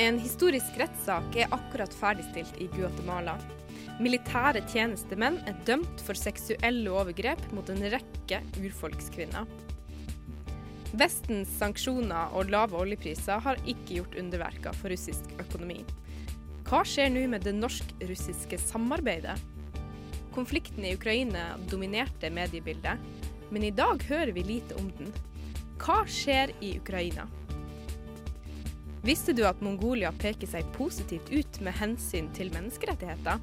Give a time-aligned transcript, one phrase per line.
[0.00, 3.34] En historisk rettssak er akkurat ferdigstilt i Guatemala.
[4.00, 9.44] Militære tjenestemenn er dømt for seksuelle overgrep mot en rekke urfolkskvinner.
[10.96, 15.82] Vestens sanksjoner og lave oljepriser har ikke gjort underverker for russisk økonomi.
[16.70, 19.36] Hva skjer nå med det norsk-russiske samarbeidet?
[20.32, 23.04] Konflikten i Ukraina dominerte mediebildet,
[23.52, 25.12] men i dag hører vi lite om den.
[25.76, 27.28] Hva skjer i Ukraina?
[29.02, 33.40] Visste du at Mongolia peker seg positivt ut med hensyn til menneskerettigheter?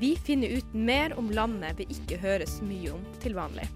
[0.00, 3.66] Vi finner ut mer om landet vi ikke høres mye om til vanlig.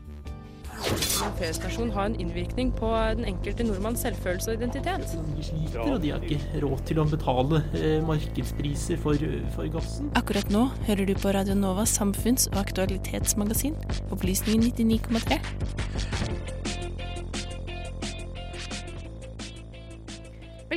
[0.74, 5.04] Europeisk nasjon har en innvirkning på den enkelte nordmanns selvfølelse og identitet.
[5.36, 10.10] De sliter, og de har ikke råd til å betale eh, markedspriser for, for gassen.
[10.18, 13.78] Akkurat nå hører du på Radio Novas samfunns- og aktualitetsmagasin,
[14.14, 15.83] Opplysningen 99,3.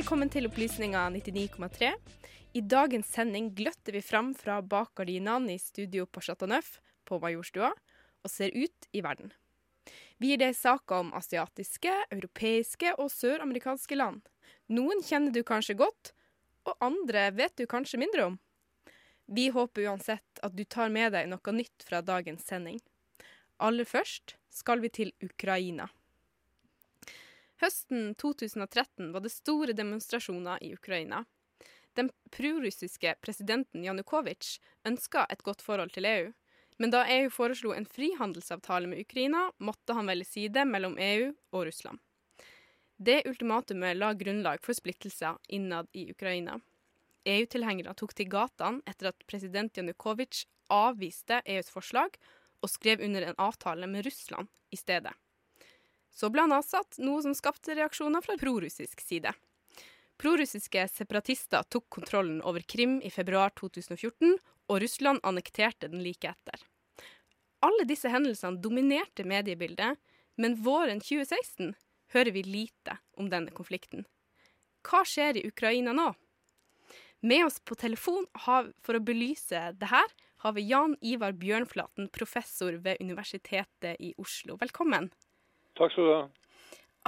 [0.08, 1.88] Velkommen til Opplysninga 99,3.
[2.56, 7.68] I dagens sending gløtter vi fram fra bakgardinene i studio på Chateau Neuf på Majorstua
[8.24, 9.34] og ser ut i verden.
[10.16, 14.22] Vi gir deg saker om asiatiske, europeiske og søramerikanske land.
[14.72, 16.14] Noen kjenner du kanskje godt,
[16.64, 18.40] og andre vet du kanskje mindre om.
[19.28, 22.80] Vi håper uansett at du tar med deg noe nytt fra dagens sending.
[23.60, 25.92] Aller først skal vi til Ukraina.
[27.58, 31.24] Høsten 2013 var det store demonstrasjoner i Ukraina.
[31.98, 36.28] Den prorussiske presidenten Janukovitsj ønska et godt forhold til EU,
[36.78, 41.66] men da EU foreslo en frihandelsavtale med Ukraina, måtte han velge side mellom EU og
[41.66, 41.98] Russland.
[42.98, 46.60] Det ultimatumet la grunnlag for splittelser innad i Ukraina.
[47.26, 52.14] EU-tilhengere tok til gatene etter at president Janukovitsj avviste EUs forslag
[52.62, 55.14] og skrev under en avtale med Russland i stedet.
[56.18, 59.30] Så ble han avsatt, noe som skapte reaksjoner fra prorussisk side.
[60.18, 64.34] Prorussiske separatister tok kontrollen over Krim i februar 2014,
[64.68, 66.64] og Russland annekterte den like etter.
[67.62, 69.98] Alle disse hendelsene dominerte mediebildet,
[70.38, 71.76] men våren 2016
[72.14, 74.02] hører vi lite om denne konflikten.
[74.86, 76.10] Hva skjer i Ukraina nå?
[77.22, 80.10] Med oss på telefon for å belyse det her,
[80.42, 84.58] har vi Jan Ivar Bjørnflaten, professor ved Universitetet i Oslo.
[84.58, 85.10] Velkommen.
[85.78, 86.24] Takk skal du ha.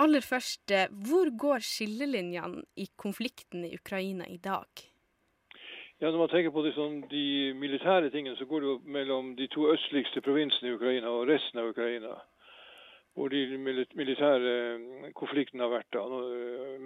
[0.01, 0.73] Aller først,
[1.05, 4.87] hvor går skillelinjene i konflikten i Ukraina i dag?
[6.01, 9.35] Ja, Når man tenker på de, sånn, de militære tingene, så går det jo mellom
[9.37, 12.15] de to østligste provinsene i Ukraina og resten av Ukraina.
[13.13, 13.59] Hvor de
[13.99, 15.91] militære konfliktene har vært.
[15.93, 16.23] da.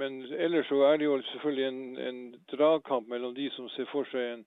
[0.01, 2.21] Men ellers så er det jo selvfølgelig en, en
[2.51, 4.45] dragkamp mellom de som ser for seg en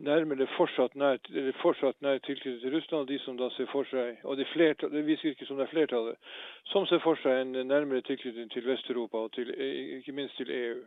[0.00, 1.18] nærmere fortsatt nær,
[1.60, 5.04] fortsatt nær tilknyttet til Russland, de som da ser for seg og det, flertall, det
[5.06, 6.32] viser ikke som det er flertallet,
[6.72, 9.52] som ser for seg en nærmere tilknytning til Vest-Europa og til,
[10.00, 10.82] ikke minst til EU.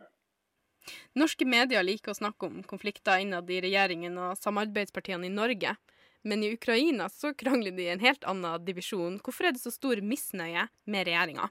[1.16, 5.76] Norske medier liker å snakke om konflikter innad i regjeringen og samarbeidspartiene i Norge.
[6.24, 9.18] Men i Ukraina så krangler de i en helt annen divisjon.
[9.24, 11.50] Hvorfor er det så stor misnøye med regjeringa?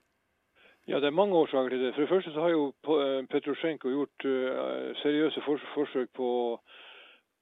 [0.86, 1.94] Ja, Det er mange årsaker til det.
[1.96, 2.64] For det første så har jo
[3.32, 6.48] Petrosjenko gjort uh, seriøse forsøk på å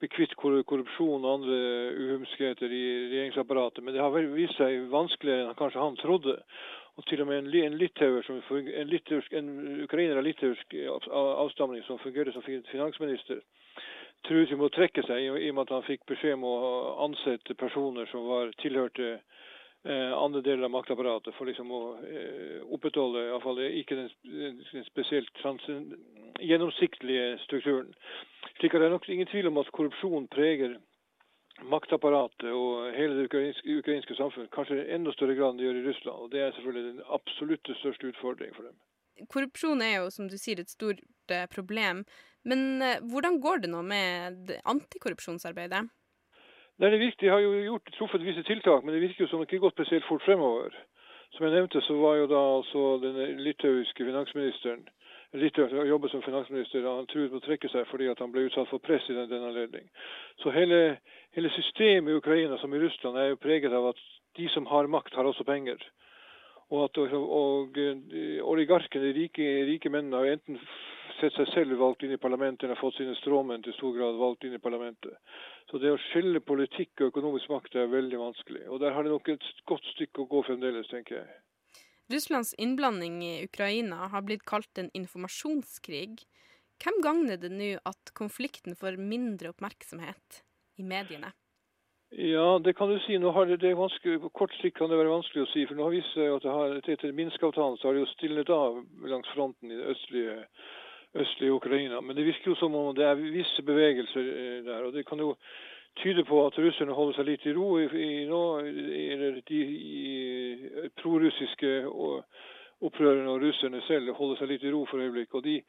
[0.01, 1.57] bli kvitt korrupsjon og andre
[1.94, 3.83] uhumskheter i regjeringsapparatet.
[3.86, 6.38] Men det har vist seg vanskeligere enn kanskje han trodde.
[7.00, 9.51] Og til og med en, en som en, litauersk, en
[9.86, 10.74] ukrainer av litauisk
[11.07, 13.39] avstamning som fungerer som finansminister,
[14.27, 16.57] truet med å trekke seg i og med at han fikk beskjed om å
[17.07, 19.19] ansette personer som var tilhørte
[19.89, 25.42] andre deler av maktapparatet, for liksom å eh, opprettholde iallfall ikke den, den spesielt
[26.42, 27.89] gjennomsiktige strukturen.
[28.60, 30.78] Slik at Det er nok ingen tvil om at korrupsjon preger
[31.66, 35.80] maktapparatet og hele det ukrainske, ukrainske samfunnet, kanskje i enda større grad enn det gjør
[35.81, 36.19] i Russland.
[36.19, 38.78] og Det er selvfølgelig den absolutt største utfordringen for dem.
[39.30, 42.06] Korrupsjon er jo, som du sier, et stort eh, problem.
[42.45, 45.83] Men eh, hvordan går det nå med antikorrupsjonsarbeidet?
[46.81, 49.42] Nei, det virker, De har jo gjort, truffet visse tiltak, men det virker jo som
[49.42, 50.74] det ikke gått spesielt fort fremover.
[51.36, 54.81] Som jeg nevnte, så var jo da altså den litauiske finansministeren
[55.33, 56.83] Litauen jobbet som finansminister.
[56.83, 59.45] Han truet med å trekke seg fordi han ble utsatt for press i den, den
[59.48, 59.86] anledning.
[60.44, 60.98] Så hele,
[61.38, 64.01] hele systemet i Ukraina som i Russland er jo preget av at
[64.36, 65.80] de som har makt, har også penger.
[66.72, 67.80] Og at og, og,
[68.48, 70.60] oligarkene, de rike, rike mennene, har enten
[71.21, 74.18] sett seg selv valgt inn i parlamentet enn har fått sine stråmenn til stor grad
[74.19, 75.15] valgt inn i parlamentet.
[75.69, 78.65] Så det å skille politikk og økonomisk makt er veldig vanskelig.
[78.69, 81.41] Og der har det nok et godt stykke å gå fremdeles, tenker jeg.
[82.12, 86.25] Russlands innblanding i Ukraina har blitt kalt en informasjonskrig.
[86.81, 90.41] Hvem gagner det nå at konflikten får mindre oppmerksomhet
[90.81, 91.31] i mediene?
[92.12, 93.15] Ja, det kan du si.
[93.18, 93.75] Nå har det, det
[94.19, 95.65] På kort sikt kan det være vanskelig å si.
[95.65, 98.50] For nå har vist seg at det har, etter Minsk-avtalen så har det jo stilnet
[98.50, 100.41] av langs fronten i det østlige,
[101.15, 102.01] østlige Ukraina.
[102.01, 104.83] Men det virker jo som om det er visse bevegelser eh, der.
[104.83, 105.35] og det kan jo
[105.95, 108.43] tyder på at russerne holder seg litt i ro i, i nå.
[108.59, 109.61] Eller de
[111.01, 111.71] prorussiske
[112.81, 115.35] opprørerne og russerne selv holder seg litt i ro for øyeblikket.
[115.35, 115.61] Og de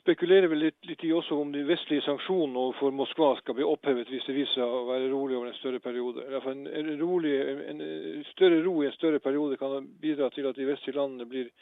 [0.00, 4.08] spekulerer vel litt, litt, i også om de vestlige sanksjonene overfor Moskva skal bli opphevet
[4.12, 6.24] hvis det viser seg å være rolig over en større periode.
[6.38, 7.34] En, en, rolig,
[7.72, 7.82] en,
[8.32, 11.52] større ro i en større periode kan bidra til at de vestlige landene blir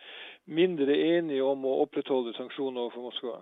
[0.45, 3.37] mindre enige om å opprettholde sanksjoner overfor Moskva.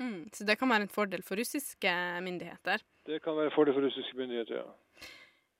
[0.00, 2.84] Mm, så det kan være en fordel for russiske myndigheter?
[3.06, 5.08] Det kan være en fordel for russiske myndigheter, ja.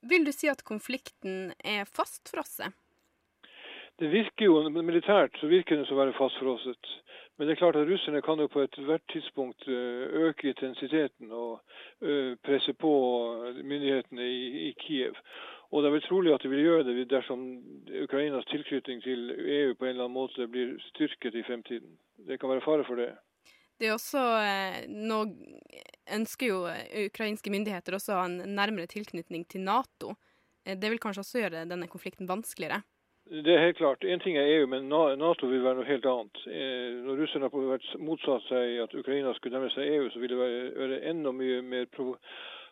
[0.09, 2.73] Vil du si at konflikten er fastfrosset?
[4.01, 6.93] Det virker jo, Militært så virker den som å være fastfrosset.
[7.41, 11.63] Men det er klart at russerne kan jo på ethvert tidspunkt eh, øke intensiteten og
[12.05, 12.91] eh, presse på
[13.65, 15.17] myndighetene i, Kiev.
[15.73, 17.47] Og det er vel trolig at de vil gjøre det dersom
[18.03, 21.97] Ukrainas tilknytning til EU på en eller annen måte blir styrket i fremtiden.
[22.29, 23.09] Det kan være fare for det.
[23.81, 25.25] Det er også eh, Nå
[26.21, 26.63] ønsker jo
[27.07, 30.13] ukrainske myndigheter også en nærmere tilknytning til Nato.
[30.61, 32.83] Det vil kanskje også gjøre denne konflikten vanskeligere?
[33.31, 34.05] Det er helt klart.
[34.05, 36.39] Én ting er EU, men Nato vil være noe helt annet.
[36.51, 40.39] Eh, når russerne har motsatt seg at Ukraina skulle nærme seg EU, så vil det
[40.41, 42.17] være enda mye mer provo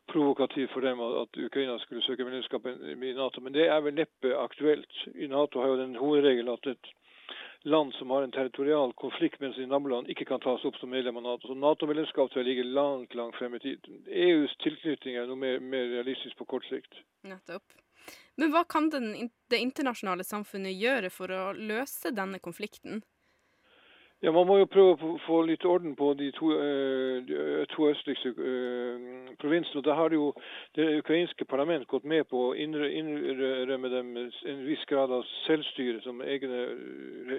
[0.08, 3.42] provokativt for dem at Ukraina skulle søke medlemskap i Nato.
[3.44, 5.02] Men det er vel neppe aktuelt.
[5.14, 6.92] I Nato har jo den hovedregelen at et
[7.62, 11.20] land som har en territorial konflikt med sine naboland, ikke kan tas opp som medlem
[11.20, 11.48] av Nato.
[11.48, 13.84] Så Nato-medlemskap ligger langt langt frem i tid.
[14.08, 17.02] EUs tilknytning er noe mer, mer realistisk på kort sikt.
[17.28, 17.62] Nettopp.
[18.38, 23.02] Men hva kan den, det internasjonale samfunnet gjøre for å løse denne konflikten?
[24.20, 26.48] Ja, Man må jo prøve å få litt orden på de to,
[27.28, 29.82] de to østligste uh, provinsene.
[29.86, 30.32] Da har jo
[30.74, 36.18] det ukrainske parlament gått med på å innrømme dem en viss grad av selvstyre som
[36.26, 36.64] egne,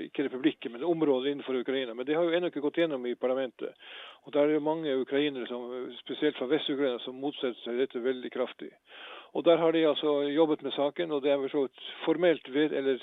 [0.08, 1.98] ikke republikker, men områder innenfor Ukraina.
[1.98, 3.76] Men det har jo ennå ikke gått gjennom i parlamentet.
[4.24, 5.68] Og Der er det mange ukrainere, som,
[6.00, 8.72] spesielt fra Vest-Ukraina, som motsetter seg dette veldig kraftig.
[9.34, 11.68] Og Der har de altså jobbet med saken, og det er så
[12.06, 12.98] formelt ved, eller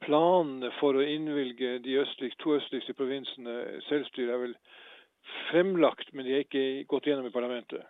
[0.00, 4.56] planene for å innvilge de østlig, to østligste provinsene selvstyre er vel
[5.50, 7.82] fremlagt, men de er ikke gått gjennom i parlamentet.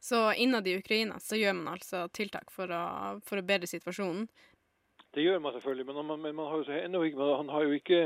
[0.00, 2.84] Så innad i Ukraina så gjør man altså tiltak for å,
[3.28, 4.24] for å bedre situasjonen?
[5.16, 8.00] Det gjør man selvfølgelig, men man, men man har, jo ikke, man har jo ikke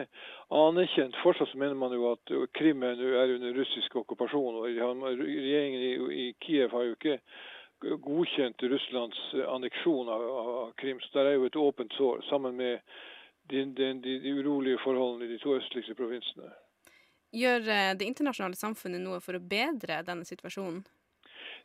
[0.54, 3.02] anerkjent Fortsatt så mener man jo at Krim er
[3.34, 4.60] under russisk okkupasjon.
[4.60, 7.16] og Regjeringen i, i Kiev har jo ikke
[7.80, 11.00] godkjent Russlands anneksjon av, av Krim.
[11.00, 12.80] Så der er jo et åpent sår, sammen med
[13.50, 16.52] de, de, de, de urolige forholdene i de to østligste provinsene.
[17.37, 20.82] Gjør eh, det internasjonale samfunnet noe for å bedre denne situasjonen?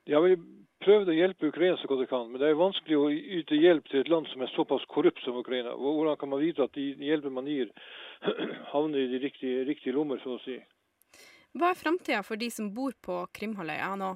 [0.05, 0.37] De har vel
[0.85, 3.87] prøvd å hjelpe Ukraina så godt de kan, men det er vanskelig å yte hjelp
[3.89, 5.73] til et land som er såpass korrupt som Ukraina.
[5.73, 7.71] Hvordan kan man vite at de hjelpen man gir,
[8.73, 10.59] havner i de riktige, riktige lommer, så å si?
[11.55, 14.13] Hva er framtida for de som bor på Krimhalvøya nå?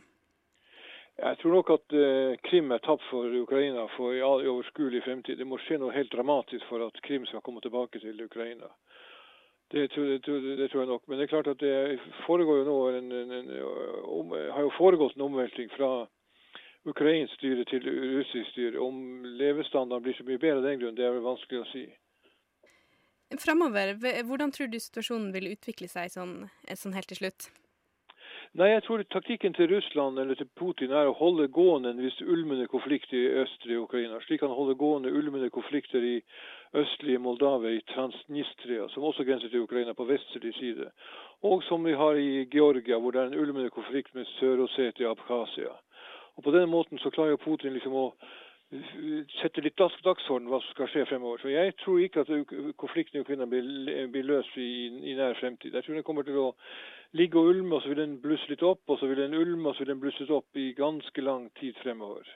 [1.20, 5.38] Jeg tror nok at uh, Krim er tapt for Ukraina for i overskuelig fremtid.
[5.38, 8.70] Det må skje noe helt dramatisk for at Krim skal komme tilbake til Ukraina.
[9.72, 10.24] Det, det,
[10.58, 11.04] det, tror jeg nok.
[11.08, 13.52] Men det er klart at det foregår jo nå en, en, en,
[14.18, 16.08] om, har jo foregått en omvelting fra
[16.90, 17.86] ukrainsk styre til
[18.16, 18.80] russisk styre.
[18.82, 21.86] Om levestandarden blir så mye bedre av den grunn, det er vel vanskelig å si.
[23.38, 23.94] Framover,
[24.26, 27.52] hvordan tror du situasjonen vil utvikle seg sånn, sånn helt til slutt?
[28.58, 32.18] Nei, jeg tror taktikken til Russland eller til Putin er å holde gående en viss
[32.25, 34.18] ulmende konflikt i østlige Ukraina.
[34.25, 36.15] Slik han holder gående ulmende konflikter i
[36.82, 40.89] østlige Moldavia, i Transnistria, som også grenser til Ukraina på vestlig side.
[41.46, 45.20] Og som vi har i Georgia, hvor det er en ulmende konflikt med Sør-Osetia og
[45.20, 45.70] Abkhasia.
[46.36, 48.08] Og På den måten så klarer Putin liksom å
[48.70, 51.42] sette litt dagsorden hva som skal skje fremover.
[51.42, 53.66] Så jeg tror ikke at konflikten i Ukraina blir,
[54.14, 54.70] blir løst i,
[55.10, 55.74] i, nær fremtid.
[55.74, 56.52] Jeg tror den kommer til å
[57.18, 59.72] ligge og ulme, og så vil den blusse litt opp, og så vil den ulme,
[59.72, 62.30] og så vil den blusse opp i ganske lang tid fremover.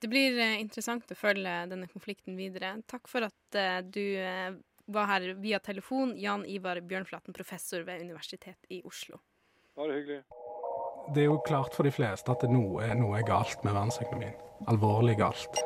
[0.00, 2.76] Det blir eh, interessant å følge denne konflikten videre.
[2.88, 4.54] Takk for at uh, du uh,
[4.94, 9.20] var her via telefon, Jan Ivar Bjørnflaten, professor ved Universitetet i Oslo.
[9.76, 10.22] Bare hyggelig.
[11.12, 14.36] Det er jo klart for de fleste at noe, noe er galt med verdensøkonomien.
[14.66, 15.60] Alvorlig galt.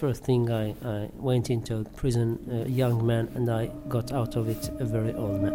[0.00, 4.48] First thing I, I went into prison, a young man, and I got out of
[4.48, 5.54] it a very old man.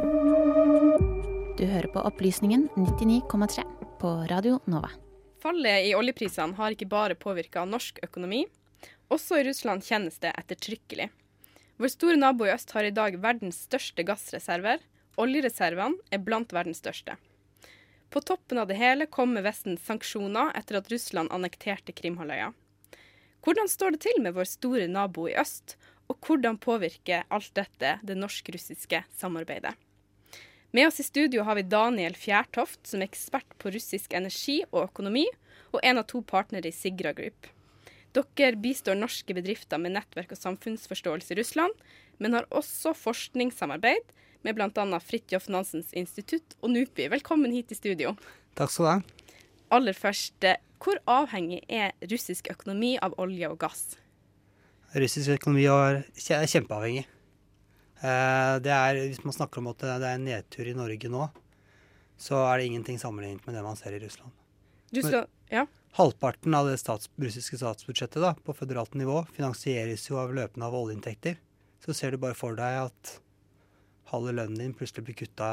[1.58, 3.64] Du hører på Opplysningen 99,3
[4.00, 4.90] på Radio Nova.
[5.44, 8.46] Fallet i oljeprisene har ikke bare påvirka norsk økonomi.
[9.12, 11.10] Også i Russland kjennes det ettertrykkelig.
[11.80, 14.84] Vår store nabo i øst har i dag verdens største gassreserver.
[15.20, 17.16] Oljereservene er blant verdens største.
[18.10, 22.54] På toppen av det hele kommer Vestens sanksjoner etter at Russland annekterte Krimhalvøya.
[23.46, 25.78] Hvordan står det til med vår store nabo i øst,
[26.10, 29.76] og hvordan påvirker alt dette det norsk-russiske samarbeidet?
[30.74, 34.90] Med oss i studio har vi Daniel Fjærtoft, som er ekspert på russisk energi og
[34.90, 35.26] økonomi,
[35.74, 37.48] og en av to partnere i Sigra Group.
[38.14, 41.74] Dere bistår norske bedrifter med nettverk og samfunnsforståelse i Russland,
[42.18, 44.14] men har også forskningssamarbeid
[44.46, 45.00] med bl.a.
[45.04, 47.10] Fridtjof Nansens institutt og NUPI.
[47.12, 48.16] Velkommen hit i studio.
[48.58, 48.98] Takk skal du ha.
[49.78, 50.46] Aller først,
[50.82, 53.84] hvor avhengig er russisk økonomi av olje og gass?
[54.98, 57.06] Russisk økonomi er kjempeavhengig.
[58.00, 61.28] Eh, det er, hvis man snakker om at det er en nedtur i Norge nå,
[62.20, 64.32] så er det ingenting sammenlignet med det man ser i Russland.
[64.90, 65.68] Skal, ja.
[66.00, 70.78] Halvparten av det stats, russiske statsbudsjettet da, på føderalt nivå finansieres jo av løpende av
[70.80, 71.38] oljeinntekter.
[71.84, 73.20] Så ser du bare for deg at
[74.12, 75.50] halve lønnen din plutselig blir kutta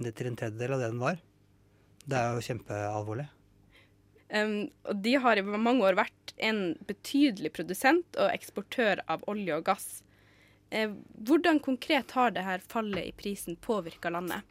[0.00, 1.20] ned til en tredjedel av det den var.
[2.08, 3.26] Det er jo kjempealvorlig.
[4.30, 9.56] Um, og de har i mange år vært en betydelig produsent og eksportør av olje
[9.58, 9.88] og gass.
[10.70, 10.94] Uh,
[11.26, 14.46] hvordan konkret har dette fallet i prisen påvirka landet?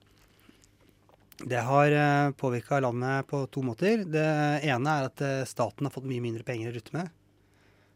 [1.40, 4.02] Det har eh, påvirka landet på to måter.
[4.04, 4.26] Det
[4.68, 7.14] ene er at uh, staten har fått mye mindre penger å rutte med.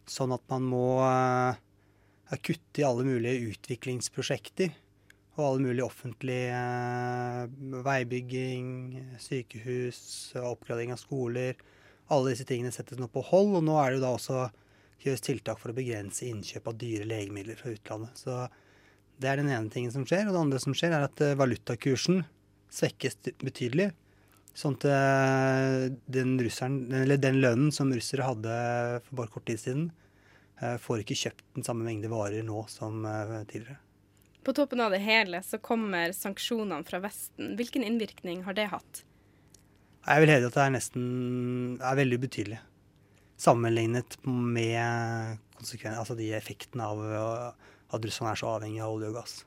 [0.08, 1.60] Sånn at man må uh,
[2.40, 4.72] kutte i alle mulige utviklingsprosjekter
[5.34, 7.46] og all mulig offentlig eh,
[7.86, 8.68] veibygging,
[9.22, 10.02] sykehus,
[10.38, 11.58] oppgradering av skoler.
[12.14, 14.44] Alle disse tingene settes nå på hold, og nå er det jo da også
[15.04, 18.22] gjøres tiltak for å begrense innkjøp av dyre legemidler fra utlandet.
[18.22, 18.36] Så
[19.18, 20.28] det er den ene tingen som skjer.
[20.28, 22.22] Og det andre som skjer, er at eh, valutakursen
[22.74, 23.90] svekkes betydelig.
[24.54, 26.78] Sånn at eh, den, russeren,
[27.10, 28.60] den lønnen som russere hadde
[29.08, 29.90] for bare kort tid siden,
[30.80, 33.02] får ikke kjøpt den samme mengde varer nå som
[33.50, 33.82] tidligere.
[34.44, 37.56] På toppen av det hele så kommer sanksjonene fra Vesten.
[37.60, 39.04] Hvilken innvirkning har det hatt?
[40.04, 41.06] Jeg vil hevde at det er nesten
[41.80, 42.60] er veldig ubetydelig.
[43.40, 45.40] Sammenlignet med
[45.96, 49.40] altså de effektene av at Russland er så avhengig av olje og gass.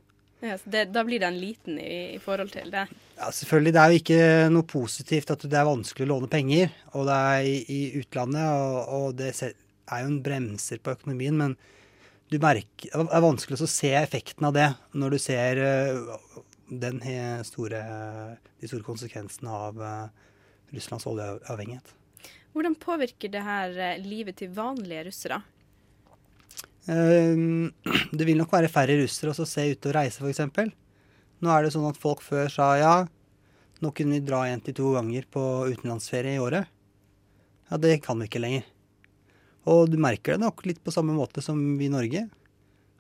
[0.45, 2.87] Ja, det, da blir den liten i, i, forhold til det?
[3.17, 3.73] Ja, selvfølgelig.
[3.73, 6.73] Det er jo ikke noe positivt at det er vanskelig å låne penger.
[6.93, 11.37] Og det er i, i utlandet, og, og, det er jo en bremser på økonomien.
[11.37, 11.57] men
[12.31, 14.69] du merker, Det er vanskelig å se effekten av det
[14.99, 16.99] når du ser eh, den
[17.47, 17.83] store,
[18.59, 20.09] de store konsekvensene av eh,
[20.75, 21.93] Russlands oljeavhengighet.
[22.57, 25.43] Hvordan påvirker det her eh, livet til vanlige russere?
[26.87, 30.71] Det vil nok være færre russere å se ute og reise, f.eks.
[31.43, 32.95] Nå er det sånn at folk før sa ja,
[33.83, 36.71] nå kunne vi dra én til to ganger på utenlandsferie i året.
[37.69, 38.65] Ja, det kan vi ikke lenger.
[39.67, 42.27] Og du merker det nok litt på samme måte som vi i Norge.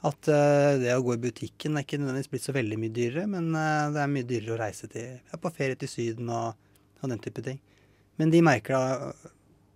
[0.06, 3.26] At uh, det å gå i butikken er ikke nødvendigvis blitt så veldig mye dyrere,
[3.30, 6.58] men uh, det er mye dyrere å reise til, ja, på ferie til Syden og,
[7.00, 7.61] og, den type ting.
[8.20, 9.32] Men de merker det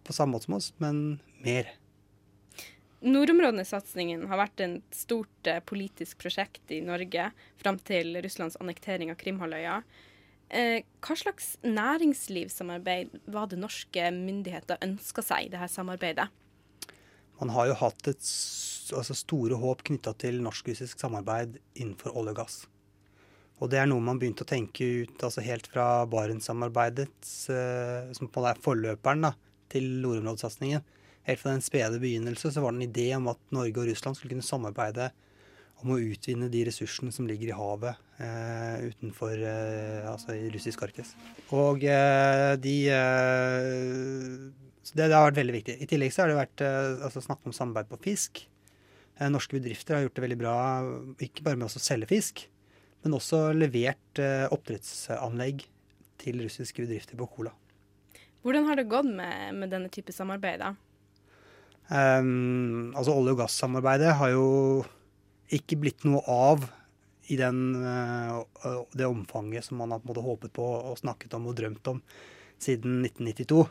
[0.06, 1.70] på samme måte som oss, men mer.
[3.00, 7.30] Nordområdesatsingen har vært et stort uh, politisk prosjekt i Norge
[7.62, 9.80] fram til Russlands annektering av Krimhalvøya.
[10.50, 16.26] Hva slags næringslivssamarbeid var det norske myndigheter ønska seg i dette samarbeidet?
[17.40, 18.26] Man har jo hatt et
[18.97, 22.56] altså store håp knytta til norsk-russisk samarbeid innenfor olje og gass.
[23.61, 27.12] Og det er noe man begynte å tenke ut altså helt fra Barentssamarbeidet,
[27.52, 29.35] uh, som på er forløperen da,
[29.73, 30.85] til nordområdesatsingen.
[31.28, 34.16] Helt fra den spede begynnelse så var det en idé om at Norge og Russland
[34.16, 35.11] skulle kunne samarbeide
[35.80, 40.82] om å utvinne de ressursene som ligger i havet eh, utenfor eh, altså i russisk
[40.85, 41.14] Arktis.
[41.56, 45.76] Og eh, de eh, så det, det, har vært veldig viktig.
[45.78, 48.42] I tillegg så har det vært eh, altså snakk om samarbeid på fisk.
[49.16, 50.54] Eh, norske bedrifter har gjort det veldig bra,
[51.23, 52.44] ikke bare med å selge fisk,
[53.04, 54.20] men også levert
[54.52, 55.62] oppdrettsanlegg
[56.20, 57.54] til russiske bedrifter på Cola.
[58.44, 60.62] Hvordan har det gått med, med denne type samarbeid?
[60.64, 60.75] da?
[61.90, 64.47] Um, altså Olje- og gassamarbeidet har jo
[65.50, 66.62] ikke blitt noe av
[67.30, 71.35] i den, uh, det omfanget som man har på en måte håpet på og snakket
[71.35, 71.99] om og drømt om
[72.62, 73.64] siden 1992.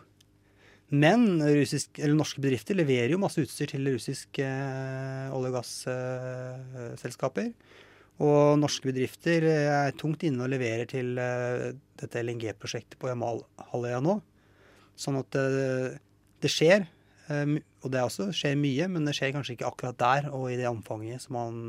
[0.90, 7.52] Men russisk, norske bedrifter leverer jo masse utstyr til russiske eh, olje- og gasselskaper.
[7.52, 7.86] Eh,
[8.20, 14.18] og norske bedrifter er tungt inne og leverer til dette LNG-prosjektet på Jamalhalvøya nå.
[15.00, 16.84] Sånn at det skjer.
[17.80, 20.68] Og det også skjer mye, men det skjer kanskje ikke akkurat der og i det
[20.68, 21.60] omfanget som man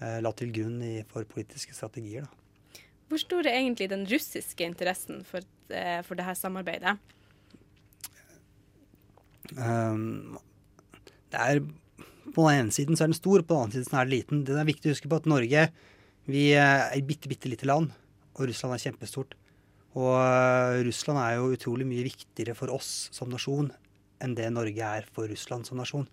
[0.00, 2.26] eh, la til grunn i, for politiske strategier.
[2.26, 2.82] Da.
[3.06, 6.96] Hvor stor er egentlig den russiske interessen for, eh, for dette samarbeidet?
[9.54, 10.38] Um,
[11.32, 11.62] det er,
[12.34, 14.44] på den ene siden så er den stor, på den andre siden er den liten.
[14.48, 15.68] Det er viktig å huske på at Norge
[16.26, 17.92] vi er et bitte, bitte lite land,
[18.34, 19.36] og Russland er kjempestort.
[19.96, 23.70] Og uh, Russland er jo utrolig mye viktigere for oss som nasjon
[24.22, 26.08] enn det Norge er for Russland som nasjon.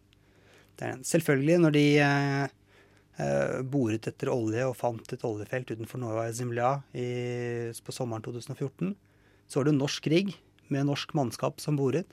[0.81, 2.53] Selvfølgelig, når de eh,
[3.21, 8.91] eh, boret etter olje og fant et oljefelt utenfor Novaja Zemlja på sommeren 2014,
[9.47, 10.33] så var det norsk rigg
[10.73, 12.09] med norsk mannskap som boret.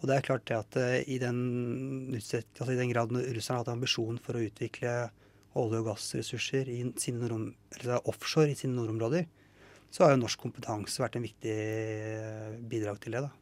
[0.00, 1.40] Og det er klart det at eh, i, den,
[2.16, 4.94] altså i den grad russerne har hatt ambisjon for å utvikle
[5.58, 7.50] olje- og gassressurser i sine nord,
[8.08, 9.26] offshore i sine nordområder,
[9.90, 13.26] så har jo norsk kompetanse vært en viktig eh, bidrag til det.
[13.26, 13.32] da.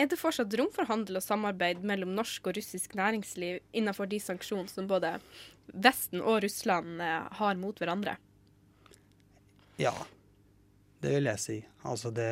[0.00, 4.20] Er det fortsatt rom for handel og samarbeid mellom norsk og russisk næringsliv innenfor de
[4.22, 5.16] sanksjonene som både
[5.70, 8.16] Vesten og Russland eh, har mot hverandre?
[9.80, 9.94] Ja,
[11.00, 11.58] det vil jeg si.
[11.88, 12.30] Altså det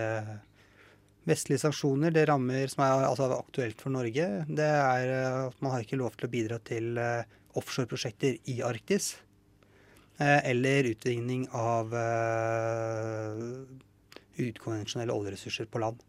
[1.28, 5.74] Vestlige sanksjoner, det rammer som er altså aktuelt for Norge, det er eh, at man
[5.74, 7.26] har ikke lov til å bidra til eh,
[7.58, 9.16] offshoreprosjekter i Arktis.
[10.18, 11.92] Eller utvinning av
[14.34, 16.00] utkonvensjonelle oljeressurser på land.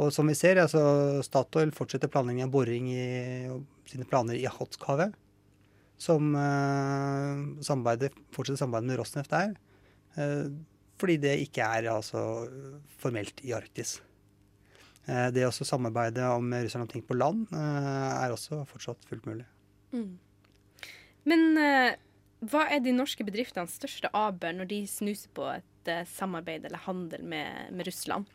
[0.00, 3.04] Og som vi ser, altså Statoil fortsetter planlegging av boring i
[3.90, 5.12] sine planer i Akhotskhavet.
[6.00, 6.32] Som
[7.60, 9.52] fortsetter samarbeidet med Rosneft der.
[10.96, 12.20] Fordi det ikke er altså,
[13.00, 13.98] formelt i Arktis.
[15.06, 19.46] Uh, det å samarbeide om Russland om ting på land er også fortsatt fullt mulig.
[19.94, 20.16] Mm.
[21.26, 21.44] Men
[22.46, 27.24] hva er de norske bedriftenes største aber når de snuser på et samarbeid eller handel
[27.26, 28.30] med, med Russland?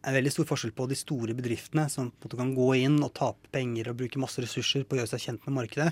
[0.00, 3.90] en veldig stor forskjell på de store bedriftene som kan gå inn og tape penger
[3.90, 5.90] og bruke masse ressurser på å gjøre seg kjent med markedet,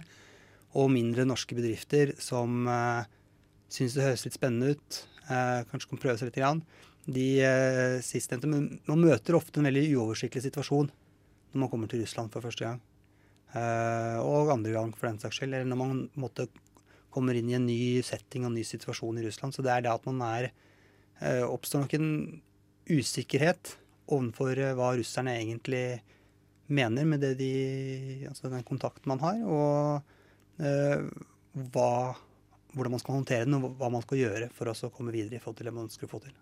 [0.76, 3.04] og mindre norske bedrifter som uh,
[3.72, 6.40] syns det høres litt spennende ut, uh, kanskje kan prøve seg litt.
[6.40, 6.62] Grann.
[7.08, 10.90] De eh, sistnevnte Man møter ofte en veldig uoversiktlig situasjon
[11.48, 12.80] når man kommer til Russland for første gang.
[13.56, 15.54] Eh, og andre gang, for den saks skyld.
[15.54, 16.50] Eller når man måtte,
[17.14, 19.56] kommer inn i en ny setting og en ny situasjon i Russland.
[19.56, 20.50] Så det er det at man er
[21.48, 22.10] oppstår nok en
[22.88, 23.72] usikkerhet
[24.08, 26.00] overfor eh, hva russerne egentlig
[26.68, 27.52] mener med det de,
[28.28, 31.04] altså den kontakten man har, og eh,
[31.72, 31.92] hva,
[32.74, 35.42] hvordan man skal håndtere den, og hva man skal gjøre for å komme videre i
[35.42, 36.36] forhold til det man ønsker få til.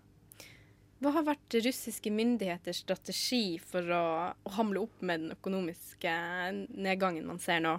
[0.97, 6.13] Hva har vært russiske myndigheters strategi for å, å hamle opp med den økonomiske
[6.73, 7.75] nedgangen man ser nå?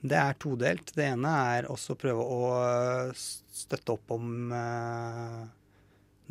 [0.00, 0.94] Det er todelt.
[0.96, 2.44] Det ene er også å prøve å
[3.12, 5.42] støtte opp om eh,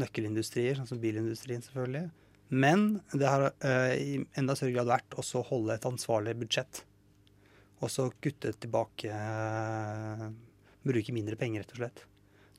[0.01, 2.07] nøkkelindustrier, sånn som bilindustrien selvfølgelig.
[2.49, 6.81] Men det har uh, i enda større grad vært også å holde et ansvarlig budsjett.
[7.79, 9.13] Og så kutte tilbake
[10.89, 12.01] Bruke mindre penger, rett og slett.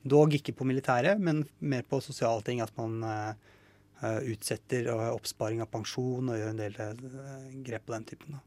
[0.03, 2.61] Dog ikke på militæret, men mer på sosiale ting.
[2.63, 6.79] At man uh, utsetter oppsparing av pensjon og gjør en del
[7.67, 8.39] grep på den typen.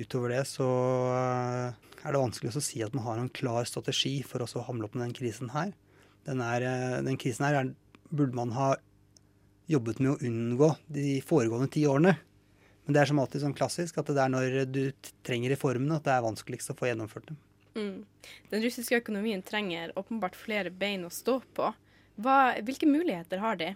[0.00, 0.66] utover det så
[2.04, 4.96] er det vanskelig å si at man har en klar strategi for å hamle opp
[4.96, 5.70] med den krisen her
[6.26, 6.64] den, er,
[7.04, 7.70] den krisen her er,
[8.10, 8.74] burde man ha
[9.70, 12.16] jobbet med å unngå de foregående ti årene.
[12.84, 14.82] Men det er som alltid sånn klassisk at det er når du
[15.26, 17.38] trenger reformene at det er vanskeligst å få gjennomført dem.
[17.76, 18.02] Mm.
[18.50, 21.70] Den russiske økonomien trenger åpenbart flere bein å stå på.
[22.20, 23.74] Hva, hvilke muligheter har de?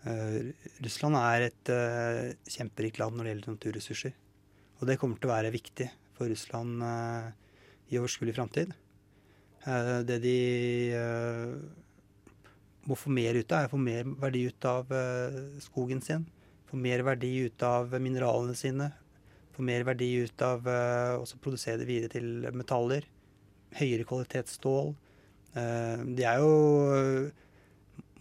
[0.00, 4.14] Uh, Russland er et uh, kjemperikt land når det gjelder naturressurser.
[4.80, 7.28] Og det kommer til å være viktig for Russland uh,
[7.92, 8.72] i overskuelig framtid.
[9.60, 10.36] Det de
[12.88, 14.94] må få mer ut av, er å få mer verdi ut av
[15.60, 16.22] skogen sin.
[16.70, 18.86] Få mer verdi ut av mineralene sine.
[19.60, 23.04] Få mer verdi ut av eh, og produsere det videre til metaller.
[23.76, 24.94] Høyere kvalitetsstål.
[25.52, 27.28] Eh, de er jo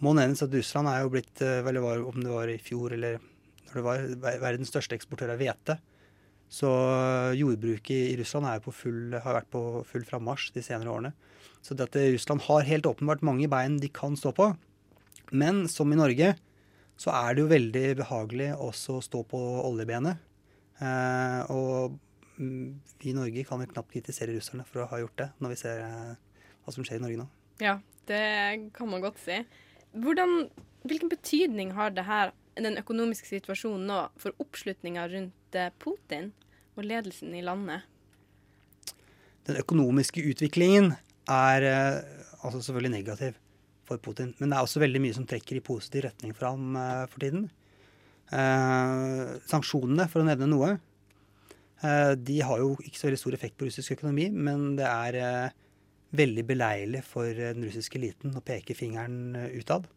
[0.04, 3.21] Må nevnes at Russland er jo blitt, eh, vel, om det var i fjor eller
[3.69, 4.04] når det var,
[4.43, 5.80] verdens største eksportør av hvete.
[6.52, 6.67] Så
[7.39, 11.13] jordbruket i Russland full, har vært på full frammarsj de senere årene.
[11.63, 14.58] Så det at Russland har helt åpenbart mange bein de kan stå på.
[15.32, 16.36] Men som i Norge
[16.99, 20.19] så er det jo veldig behagelig også å stå på oljebenet.
[20.80, 21.98] Eh, og
[22.39, 25.54] mm, vi i Norge kan vel knapt kritisere russerne for å ha gjort det, når
[25.54, 27.28] vi ser eh, hva som skjer i Norge nå.
[27.63, 28.24] Ja, det
[28.76, 29.42] kan man godt si.
[30.00, 30.48] Hvordan,
[30.88, 36.32] hvilken betydning har det her, den økonomiske situasjonen nå for oppslutninga rundt eh, Putin
[36.78, 37.84] og ledelsen i landet?
[39.50, 40.94] Den økonomiske utviklingen
[41.30, 41.63] er
[42.44, 43.38] altså selvfølgelig negativ
[43.88, 44.36] for Putin.
[44.38, 46.78] Men det er også veldig mye som trekker i positiv retning for ham
[47.10, 47.48] for tiden.
[48.30, 50.74] Eh, sanksjonene, for å nevne noe,
[51.82, 55.18] eh, de har jo ikke så veldig stor effekt på russisk økonomi, men det er
[55.18, 55.56] eh,
[56.13, 59.88] veldig beleilig for den russiske eliten å peke fingeren utad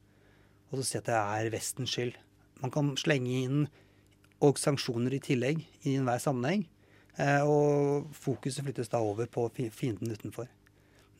[0.72, 2.14] og så si at det er Vestens skyld.
[2.62, 3.64] Man kan slenge inn
[4.42, 6.64] og sanksjoner i tillegg i enhver sammenheng.
[7.44, 10.48] Og fokuset flyttes da over på fi- fienden utenfor.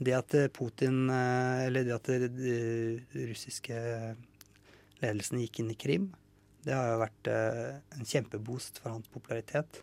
[0.01, 3.77] Det at Putin, eller det at den russiske
[5.03, 6.09] ledelsen gikk inn i Krim,
[6.67, 9.83] det har jo vært eh, en kjempeboost for hans popularitet.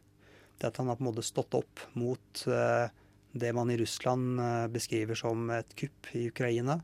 [0.59, 2.87] Det at han har på en måte stått opp mot eh,
[3.39, 6.81] det man i Russland eh, beskriver som et kupp i Ukraina,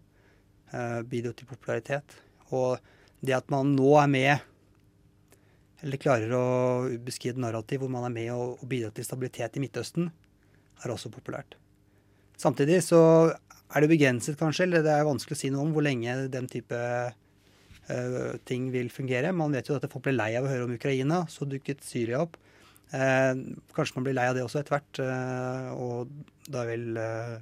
[1.07, 2.17] bidro til popularitet.
[2.51, 2.81] Og
[3.23, 4.47] det at man nå er med,
[5.85, 6.47] eller klarer å
[7.05, 10.09] beskrive et narrativ hvor man er med og, og bidrar til stabilitet i Midtøsten,
[10.83, 11.55] er også populært.
[12.41, 15.85] Samtidig så er det begrenset, kanskje, eller det er vanskelig å si noe om hvor
[15.85, 16.81] lenge den type
[18.49, 19.29] ting vil fungere.
[19.35, 22.23] Man vet jo at folk ble lei av å høre om Ukraina, så dukket Syria
[22.23, 22.39] opp.
[22.93, 23.33] Eh,
[23.75, 26.11] kanskje man blir lei av det også etter hvert, eh, og
[26.51, 27.37] da vil eh,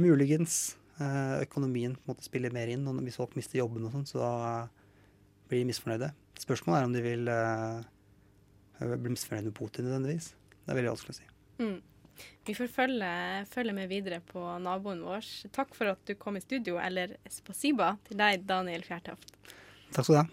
[0.00, 2.88] muligens eh, økonomien på en måte spille mer inn.
[3.04, 4.30] Hvis folk mister jobben og sånn, så
[5.50, 6.12] blir de misfornøyde.
[6.40, 7.80] Spørsmålet er om de vil eh,
[8.80, 10.32] bli misfornøyd med Putin nødvendigvis.
[10.60, 11.30] Det er veldig vanskelig å si.
[11.60, 11.78] Mm.
[12.46, 13.10] Vi får følge,
[13.52, 15.26] følge med videre på naboen vår.
[15.54, 19.36] Takk for at du kom i studio, eller spasiba til deg, Daniel Fjærtoft.
[19.94, 20.26] Takk skal du ha.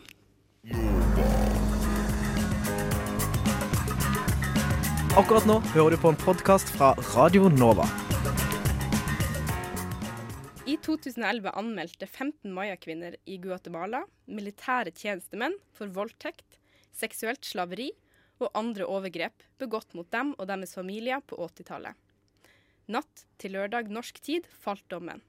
[5.18, 7.88] Akkurat nå hører du på en podkast fra Radio Nova.
[10.68, 16.60] I 2011 anmeldte 15 maya-kvinner i Guatemala militære tjenestemenn for voldtekt,
[16.94, 17.88] seksuelt slaveri
[18.40, 21.96] og andre overgrep begått mot dem og deres familier på 80-tallet.
[22.88, 25.24] Natt til lørdag norsk tid falt dommen.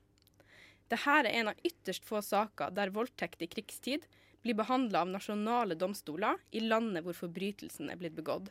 [0.88, 4.06] Dette er en av ytterst få saker der voldtekt i krigstid
[4.44, 8.48] blir behandla av nasjonale domstoler i landet hvor forbrytelsen er blitt begått.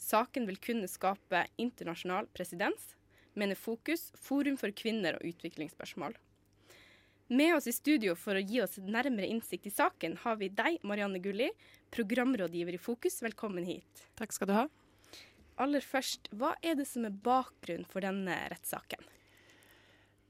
[0.00, 2.94] Saken vil kunne skape internasjonal presedens,
[3.34, 6.14] mener Fokus, Forum for kvinner og utviklingsspørsmål.
[7.32, 10.80] Med oss i studio for å gi oss nærmere innsikt i saken, har vi deg,
[10.82, 11.46] Marianne Gulli,
[11.94, 13.20] programrådgiver i Fokus.
[13.22, 14.02] Velkommen hit.
[14.18, 14.64] Takk skal du ha.
[15.62, 19.06] Aller først, hva er det som er bakgrunnen for denne rettssaken?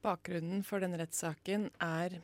[0.05, 2.19] Bakgrunnen for denne rettssaken er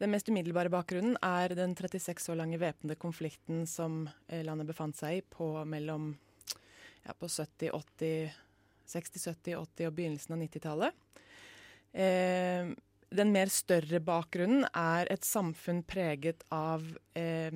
[0.00, 4.96] Den mest umiddelbare bakgrunnen er den 36 år lange væpnede konflikten som eh, landet befant
[4.96, 6.14] seg i på mellom
[7.04, 8.36] ja, på 70, 80,
[8.88, 11.08] 60, 70, 80 og begynnelsen av 90-tallet.
[11.92, 12.76] Eh,
[13.10, 16.84] den mer større bakgrunnen er et samfunn preget av
[17.16, 17.54] eh,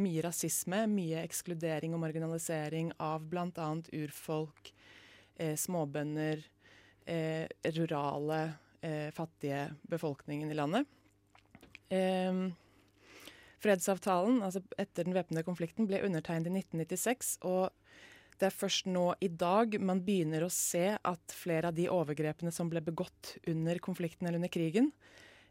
[0.00, 3.68] mye rasisme, mye ekskludering og marginalisering av bl.a.
[3.92, 4.72] urfolk,
[5.36, 6.40] eh, småbønder,
[7.04, 7.44] eh,
[7.76, 8.42] rurale,
[8.80, 10.88] eh, fattige befolkningen i landet.
[11.92, 12.48] Eh,
[13.62, 17.36] fredsavtalen, altså etter den væpnede konflikten, ble undertegnet i 1996.
[17.42, 17.68] og
[18.38, 22.52] det er først nå i dag man begynner å se at flere av de overgrepene
[22.54, 24.90] som ble begått under konflikten eller under krigen,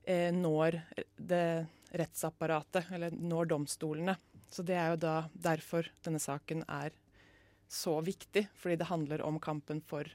[0.03, 0.81] eh, når
[1.17, 1.45] det
[1.91, 4.15] rettsapparatet, eller når domstolene.
[4.51, 6.95] Så det er jo da derfor denne saken er
[7.71, 10.07] så viktig, fordi det handler om kampen for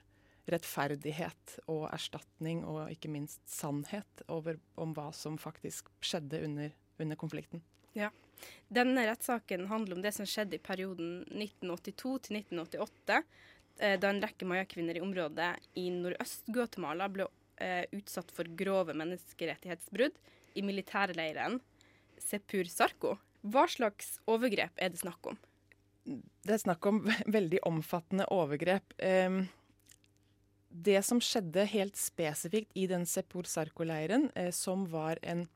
[0.47, 7.19] rettferdighet og erstatning, og ikke minst sannhet over, om hva som faktisk skjedde under, under
[7.19, 7.65] konflikten.
[7.97, 8.11] Ja.
[8.69, 13.23] Denne rettssaken handler om det som skjedde i perioden 1982 til 1988,
[13.81, 17.29] eh, da en rekke maya-kvinner i området i nordøst-Guatemala ble
[17.63, 20.19] eh, utsatt for grove menneskerettighetsbrudd
[20.59, 21.61] i militærleiren
[22.21, 23.17] Sepur Sarco.
[23.47, 25.39] Hva slags overgrep er det snakk om?
[26.05, 27.01] Det er snakk om
[27.37, 28.93] veldig omfattende overgrep.
[30.77, 35.47] Det som skjedde helt spesifikt i den Sepur Sarco-leiren, eh, som var en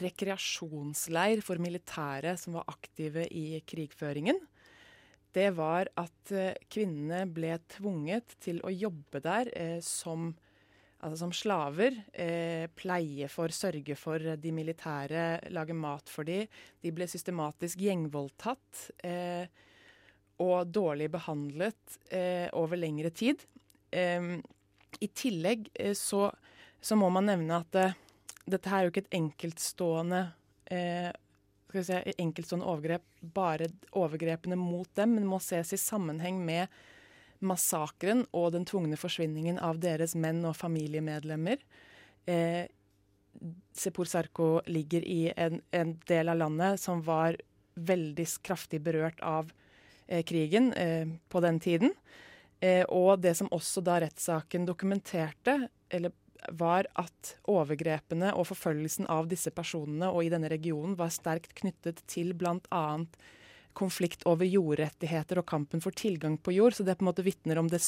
[0.00, 4.38] rekreasjonsleir for militære som var aktive i krigføringen.
[5.32, 10.34] det var at eh, kvinnene ble tvunget til å jobbe der eh, som,
[11.00, 11.96] altså som slaver.
[12.12, 16.44] Eh, pleie for, sørge for de militære, lage mat for dem.
[16.84, 19.48] De ble systematisk gjengvoldtatt eh,
[20.44, 23.40] og dårlig behandlet eh, over lengre tid.
[23.92, 26.30] I tillegg så,
[26.80, 27.76] så, må man nevne at
[28.50, 30.22] dette her er jo ikke et enkeltstående
[31.72, 36.68] skal vi si, enkeltstående overgrep, bare overgrepene mot dem, men må ses i sammenheng med
[37.42, 41.62] massakren og den tvungne forsvinningen av deres menn og familiemedlemmer.
[42.28, 42.68] Eh,
[43.72, 47.40] Sepur Sarko ligger i en, en, del av landet som var
[47.74, 49.50] veldig kraftig berørt av
[50.06, 51.96] eh, krigen eh, på den tiden.
[52.60, 55.56] Eh, og det som også da rettssaken dokumenterte,
[55.88, 56.12] eller
[56.50, 62.02] var at overgrepene og forfølgelsen av disse personene og i denne regionen var sterkt knyttet
[62.10, 62.84] til bl.a.
[63.78, 66.76] konflikt over jordrettigheter og kampen for tilgang på jord.
[66.76, 67.82] Så det på en måte vitner om det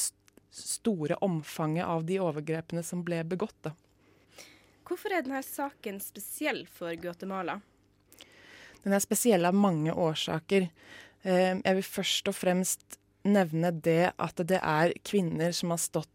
[0.55, 3.57] store omfanget av de overgrepene som ble begått.
[3.65, 3.75] Da.
[4.85, 7.59] Hvorfor er denne saken spesiell for Guatemala?
[8.85, 10.69] Den er spesiell av mange årsaker.
[11.25, 16.14] Eh, jeg vil først og fremst nevne det at det er kvinner som har stått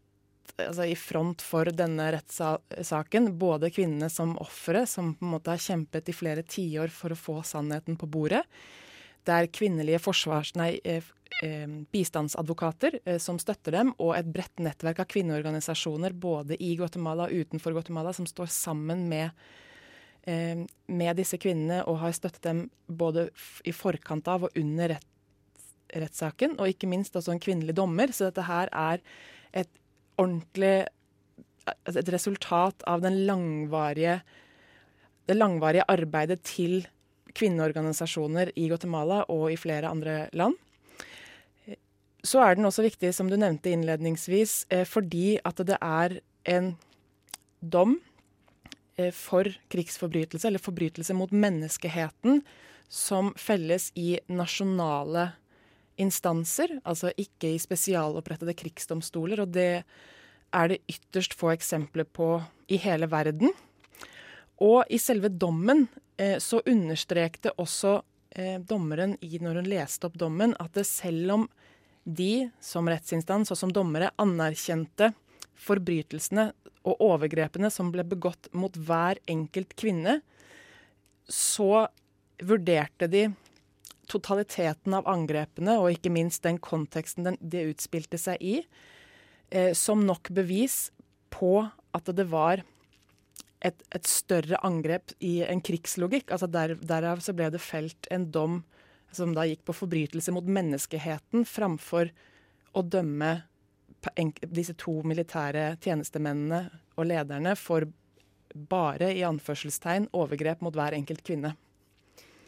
[0.57, 3.31] altså, i front for denne rettssaken.
[3.39, 7.19] Både kvinnene som ofre, som på en måte har kjempet i flere tiår for å
[7.19, 8.43] få sannheten på bordet.
[9.25, 11.03] Det er kvinnelige forsvars, nei, eh,
[11.45, 17.27] eh, bistandsadvokater eh, som støtter dem, og et bredt nettverk av kvinneorganisasjoner både i Guatemala
[17.27, 19.31] og utenfor Guatemala som står sammen med,
[20.21, 23.23] med disse kvinnene og har støttet dem både
[23.65, 24.93] i forkant av og under
[25.97, 28.13] rettssaken, og ikke minst også en kvinnelig dommer.
[28.13, 29.01] Så dette her er
[29.51, 29.71] et
[30.21, 30.75] ordentlig
[31.67, 34.21] altså Et resultat av den langvarige,
[35.29, 36.87] det langvarige arbeidet til
[37.37, 40.57] kvinneorganisasjoner i Guatemala og i flere andre land.
[42.25, 46.75] Så er den også viktig, som du nevnte innledningsvis, eh, fordi at det er en
[47.61, 47.99] dom
[48.97, 52.43] eh, for krigsforbrytelse, eller forbrytelse mot menneskeheten,
[52.89, 55.31] som felles i nasjonale
[55.99, 59.43] instanser, altså ikke i spesialopprettede krigsdomstoler.
[59.43, 59.83] Og det
[60.51, 62.35] er det ytterst få eksempler på
[62.71, 63.53] i hele verden.
[64.61, 67.97] Og i selve dommen eh, så understrekte også
[68.35, 71.47] eh, dommeren i, når hun leste opp dommen, at selv om
[72.03, 75.11] de som rettsinstans og som dommere anerkjente
[75.61, 76.49] forbrytelsene
[76.89, 80.19] og overgrepene som ble begått mot hver enkelt kvinne,
[81.29, 81.87] så
[82.41, 83.27] vurderte de
[84.11, 88.57] totaliteten av angrepene, og ikke minst den konteksten den, det utspilte seg i,
[89.49, 90.89] eh, som nok bevis
[91.31, 91.61] på
[91.95, 92.63] at det var
[93.61, 96.31] et, et større angrep i en krigslogikk.
[96.33, 98.61] Altså der, derav så ble det felt en dom
[99.15, 102.11] som da gikk på forbrytelse mot menneskeheten, framfor
[102.71, 103.41] å dømme
[104.49, 106.63] disse to militære tjenestemennene
[106.97, 107.85] og lederne for
[108.71, 111.53] bare i anførselstegn overgrep mot hver enkelt kvinne.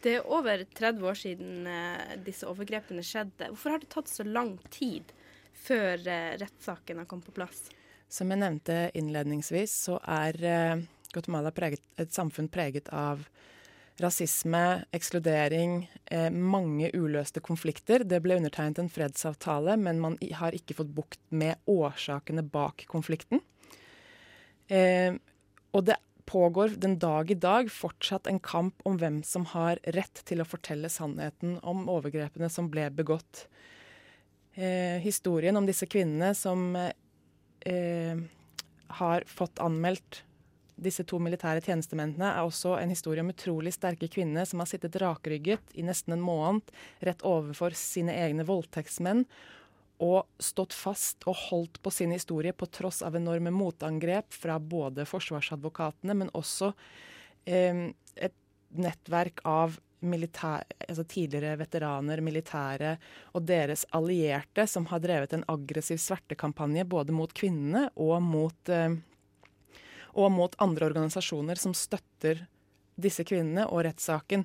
[0.04, 3.48] Det er over 30 år siden eh, disse overgrepene skjedde.
[3.54, 5.14] Hvorfor har det tatt så lang tid
[5.56, 7.70] før eh, rettssaken har kommet på plass?
[8.12, 13.24] Som jeg nevnte innledningsvis, så er eh, Guatemala preget, et samfunn preget av
[14.02, 18.04] rasisme, ekskludering, eh, mange uløste konflikter.
[18.04, 23.40] Det ble undertegnet en fredsavtale, men man har ikke fått bukt med årsakene bak konflikten.
[24.68, 25.14] Eh,
[25.72, 30.22] og det pågår den dag i dag fortsatt en kamp om hvem som har rett
[30.28, 33.46] til å fortelle sannheten om overgrepene som ble begått.
[34.54, 38.22] Eh, historien om disse kvinnene som eh,
[39.00, 40.22] har fått anmeldt
[40.74, 44.96] disse to militære tjenestemennene, er også en historie om utrolig sterke kvinner som har sittet
[45.02, 46.72] rakrygget i nesten en måned
[47.06, 49.24] rett overfor sine egne voldtektsmenn
[50.02, 55.06] og stått fast og holdt på sin historie på tross av enorme motangrep fra både
[55.06, 56.72] forsvarsadvokatene, men også
[57.46, 58.36] eh, et
[58.74, 62.96] nettverk av militær, altså tidligere veteraner, militære
[63.32, 68.98] og deres allierte som har drevet en aggressiv svertekampanje både mot kvinnene og mot, eh,
[70.14, 72.44] og mot andre organisasjoner som støtter
[72.94, 74.44] disse kvinnene og rettssaken.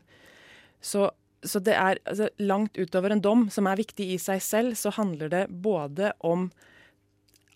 [0.82, 1.10] Så
[1.46, 4.92] så det er altså, langt utover en dom, som er viktig i seg selv, så
[4.96, 6.50] handler det både om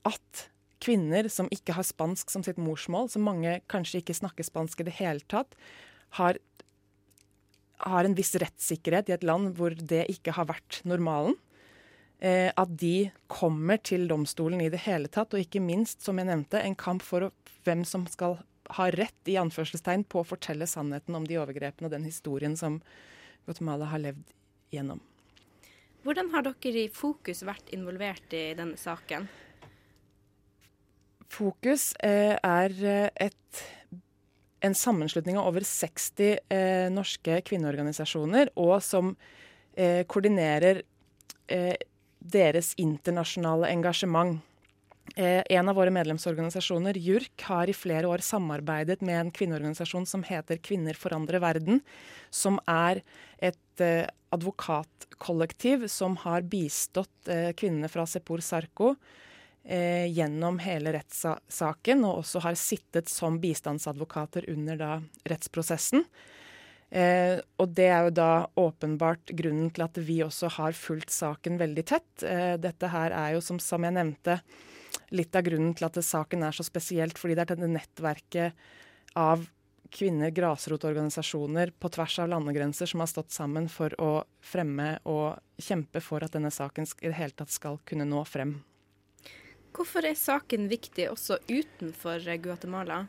[0.08, 0.48] at
[0.84, 4.88] kvinner som ikke har spansk som sitt morsmål, som mange kanskje ikke snakker spansk i
[4.90, 5.56] det hele tatt,
[6.20, 6.40] har,
[7.88, 11.38] har en viss rettssikkerhet i et land hvor det ikke har vært normalen.
[12.24, 16.30] Eh, at de kommer til domstolen i det hele tatt, og ikke minst, som jeg
[16.30, 17.32] nevnte, en kamp for å,
[17.68, 18.38] hvem som skal
[18.78, 22.80] ha rett i anførselstegn på å fortelle sannheten om de overgrepene og den historien som,
[23.46, 24.34] Guatemala har levd
[24.74, 25.02] gjennom.
[26.04, 29.30] Hvordan har dere i Fokus vært involvert i denne saken?
[31.32, 33.64] Fokus eh, er eh, et,
[34.68, 39.16] en sammenslutning av over 60 eh, norske kvinneorganisasjoner, og som
[39.74, 40.84] eh, koordinerer
[41.48, 41.76] eh,
[42.20, 44.38] deres internasjonale engasjement.
[45.16, 50.24] Eh, en av våre medlemsorganisasjoner, JURK, har i flere år samarbeidet med en kvinneorganisasjon som
[50.26, 51.82] heter Kvinner forandrer verden,
[52.32, 53.04] som er
[53.38, 58.96] et eh, advokatkollektiv som har bistått eh, kvinnene fra Sepur Sarko
[59.64, 64.90] gjennom hele rettssaken, og også har sittet som bistandsadvokater under da
[65.32, 66.04] rettsprosessen.
[66.94, 71.58] Eh, og det er jo da åpenbart grunnen til at vi også har fulgt saken
[71.58, 72.12] veldig tett.
[72.22, 74.38] Eh, dette her er jo, som, som, jeg nevnte,
[75.12, 78.64] litt av grunnen til at saken er så spesielt, fordi det er dette nettverket
[79.20, 79.46] av
[79.94, 86.02] kvinner, grasrotorganisasjoner på tvers av landegrenser som har stått sammen for å fremme og kjempe
[86.02, 88.58] for at denne saken i det hele tatt skal kunne nå frem.
[89.74, 93.06] Hvorfor er saken viktig også utenfor Guatemala?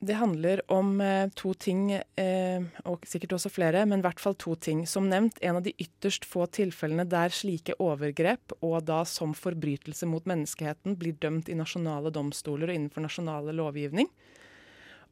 [0.00, 4.36] Det handler om eh, to ting, eh, og sikkert også flere, men i hvert fall
[4.40, 4.86] to ting.
[4.88, 10.08] Som nevnt, en av de ytterst få tilfellene der slike overgrep, og da som forbrytelse
[10.08, 14.08] mot menneskeheten, blir dømt i nasjonale domstoler og innenfor nasjonale lovgivning.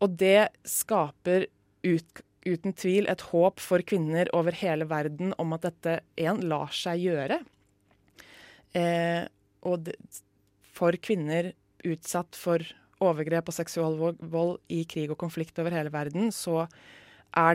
[0.00, 1.50] Og det skaper
[1.84, 6.72] ut, uten tvil et håp for kvinner over hele verden om at dette en lar
[6.72, 7.42] seg gjøre.
[8.72, 9.28] Eh,
[9.68, 10.00] og det,
[10.72, 11.52] for kvinner
[11.84, 12.64] utsatt for
[13.04, 16.66] overgrep og seksuell vold i krig og konflikt over hele verden, så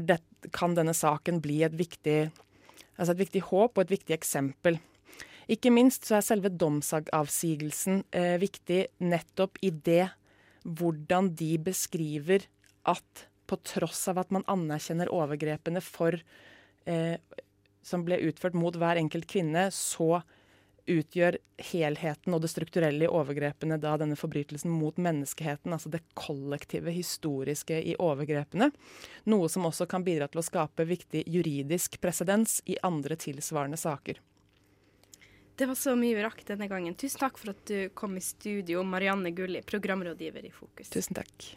[0.05, 0.19] det,
[0.53, 2.31] kan denne saken bli et viktig,
[2.97, 4.79] altså et viktig håp og et viktig eksempel.
[5.51, 10.07] Ikke minst så er selve domsavsigelsen eh, viktig nettopp i det
[10.63, 12.45] hvordan de beskriver
[12.87, 16.15] at på tross av at man anerkjenner overgrepene for,
[16.87, 17.17] eh,
[17.83, 20.23] som ble utført mot hver enkelt kvinne, så
[20.89, 21.37] utgjør
[21.71, 27.79] helheten og det strukturelle i overgrepene da denne forbrytelsen mot menneskeheten, altså det kollektive historiske
[27.79, 28.71] i overgrepene,
[29.29, 34.19] noe som også kan bidra til å skape viktig juridisk presedens i andre tilsvarende saker.
[35.55, 36.95] Det var så mye vi rakk denne gangen.
[36.97, 40.89] Tusen takk for at du kom i studio, Marianne Gulli, programrådgiver i Fokus.
[40.89, 41.51] Tusen takk.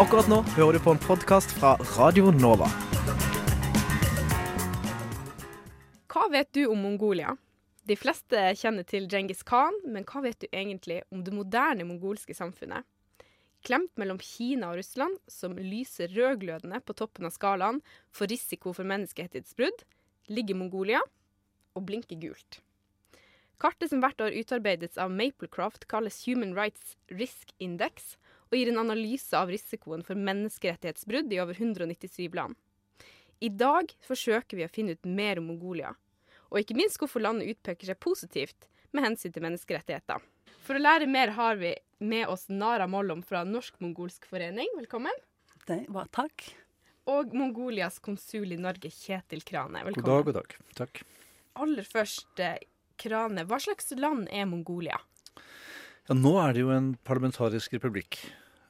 [0.00, 2.68] Akkurat nå hører du på en podkast fra Radio Nova.
[6.10, 7.36] Hva vet du om Mongolia?
[7.86, 12.34] De fleste kjenner til Djengis Khan, men hva vet du egentlig om det moderne mongolske
[12.34, 12.82] samfunnet?
[13.62, 17.78] Klemt mellom Kina og Russland, som lyser rødglødende på toppen av skalaen
[18.10, 19.84] for risiko for menneskerettighetsbrudd,
[20.34, 21.04] ligger Mongolia
[21.78, 22.58] og blinker gult.
[23.62, 28.16] Kartet som hvert år utarbeides av Maplecroft, kalles Human Rights Risk Index
[28.48, 32.58] og gir en analyse av risikoen for menneskerettighetsbrudd i over 197 land.
[33.40, 35.94] I dag forsøker vi å finne ut mer om Mongolia,
[36.52, 40.20] og ikke minst hvorfor landet utpeker seg positivt med hensyn til menneskerettigheter.
[40.66, 41.70] For å lære mer har vi
[42.04, 44.68] med oss Nara Mollom fra Norsk-mongolsk forening.
[44.76, 45.16] Velkommen.
[45.64, 46.50] Det var, takk.
[47.08, 49.86] Og Mongolias konsul i Norge, Kjetil Krane.
[49.88, 50.04] Velkommen.
[50.04, 50.58] God dag, god dag.
[50.82, 51.02] Takk.
[51.64, 52.60] Aller først, eh,
[53.00, 55.00] Krane, hva slags land er Mongolia?
[56.10, 58.20] Ja, nå er det jo en parlamentarisk republikk.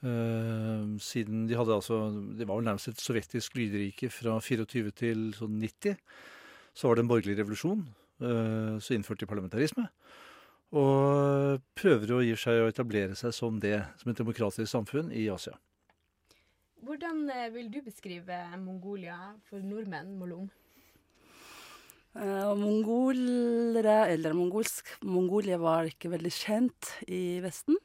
[0.01, 1.97] Uh, siden de hadde altså
[2.39, 5.99] Det var vel nærmest et sovjetisk lydrike fra 24 til sånn 90.
[6.73, 7.83] Så var det en borgerlig revolusjon.
[8.21, 9.85] Uh, så innførte de parlamentarisme.
[10.71, 15.27] Og prøver å gi seg å etablere seg som det, som et demokratisk samfunn i
[15.33, 15.59] Asia.
[16.81, 19.19] Hvordan uh, vil du beskrive Mongolia
[19.51, 20.49] for nordmenn, Molom?
[22.11, 27.79] mongolere, eller mongolsk Mongolia var ikke veldig kjent i Vesten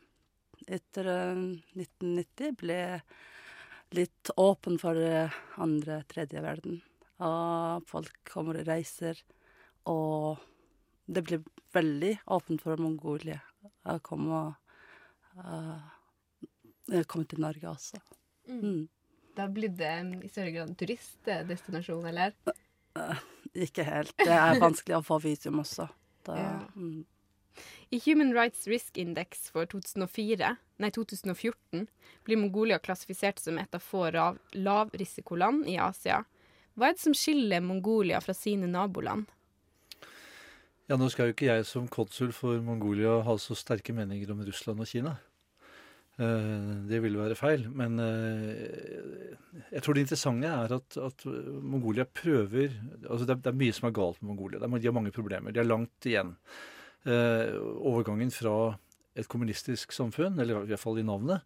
[0.67, 2.79] etter 1990 eh, ble
[3.95, 6.81] litt åpen for eh, andre, tredje verden.
[7.23, 9.19] Og folk kommer og reiser,
[9.87, 10.41] og
[11.05, 11.39] det ble
[11.75, 13.37] veldig åpent for Mongolia
[13.85, 14.41] å komme,
[15.37, 18.01] uh, komme til Norge også.
[18.49, 18.59] Mm.
[18.59, 18.83] Mm.
[19.35, 22.35] Da blir det i større grad en turistdestinasjon, eller?
[22.97, 23.19] Uh,
[23.53, 24.15] ikke helt.
[24.17, 25.87] Det er vanskelig å få visum også.
[26.25, 26.55] Da, ja.
[26.75, 27.03] mm.
[27.89, 31.85] I Human Rights Risk Index for 2004, nei, 2014
[32.25, 34.07] blir Mongolia klassifisert som et av få
[34.55, 36.23] lavrisikoland i Asia.
[36.75, 39.29] Hva er det som skiller Mongolia fra sine naboland?
[40.85, 44.43] Ja, Nå skal jo ikke jeg som konsul for Mongolia ha så sterke meninger om
[44.45, 45.15] Russland og Kina.
[46.15, 47.65] Eh, det ville være feil.
[47.73, 49.33] Men eh,
[49.71, 52.75] jeg tror det interessante er at, at Mongolia prøver
[53.09, 54.61] altså det er, det er, mye som er galt med Mongolia.
[54.61, 55.55] De har mange problemer.
[55.55, 56.35] De har langt igjen
[57.05, 58.55] overgangen fra
[59.15, 61.43] et kommunistisk samfunn, eller i hvert fall i navnet,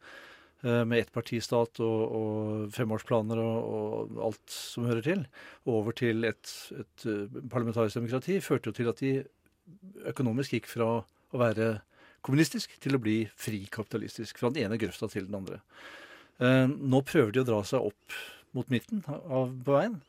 [0.64, 5.26] eh, med ettpartistat og, og femårsplaner og, og alt som hører til,
[5.70, 9.14] over til et, et eh, parlamentarisk demokrati, førte jo til at de
[10.10, 11.76] økonomisk gikk fra å være
[12.26, 14.42] kommunistisk til å bli frikapitalistisk.
[14.42, 15.62] Fra den ene grøfta til den andre.
[16.42, 18.20] Eh, nå prøver de å dra seg opp
[18.58, 20.00] mot midten av, på veien.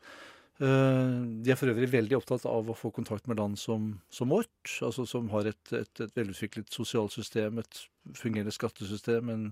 [0.61, 4.29] Eh, de er for øvrig veldig opptatt av å få kontakt med land som, som
[4.29, 7.79] vårt, altså som har et, et, et velutviklet sosialsystem, et
[8.19, 9.47] fungerende skattesystem, en,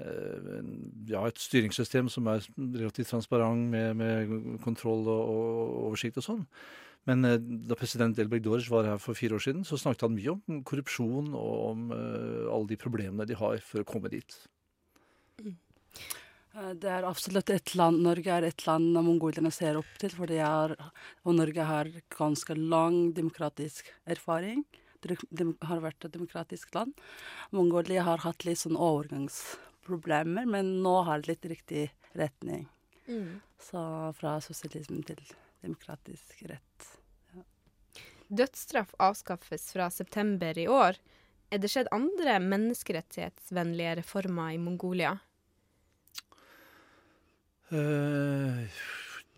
[0.00, 0.72] eh, en,
[1.10, 6.42] ja, et styringssystem som er relativt transparent med, med kontroll og, og oversikt og sånn.
[7.06, 7.36] Men eh,
[7.68, 10.64] da president Elbeg Dorj var her for fire år siden, så snakket han mye om
[10.64, 14.40] korrupsjon og om uh, alle de problemene de har for å komme dit.
[15.44, 15.58] Mm.
[16.56, 20.72] Det er absolutt et land Norge er et land mongolene ser opp til, for er,
[21.26, 24.64] og Norge har ganske lang demokratisk erfaring.
[25.04, 25.18] Det
[25.68, 26.96] har vært et demokratisk land.
[27.52, 31.84] Mongolia har hatt litt sånn overgangsproblemer, men nå har det litt riktig
[32.16, 32.64] retning.
[33.06, 33.42] Mm.
[33.60, 33.82] Så
[34.16, 35.20] fra sosialisme til
[35.60, 36.88] demokratisk rett.
[37.36, 37.44] Ja.
[38.42, 40.96] Dødsstraff avskaffes fra september i år.
[41.52, 45.18] Er det skjedd andre menneskerettighetsvennlige reformer i Mongolia?
[47.72, 48.62] Uh,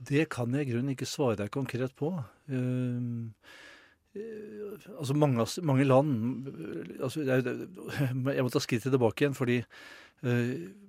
[0.08, 2.10] det kan jeg i grunnen ikke svare deg konkret på.
[2.50, 3.30] Uh,
[4.18, 6.50] uh, altså mange, mange land
[6.98, 9.62] altså jeg, jeg, må ta skrittet tilbake igjen, fordi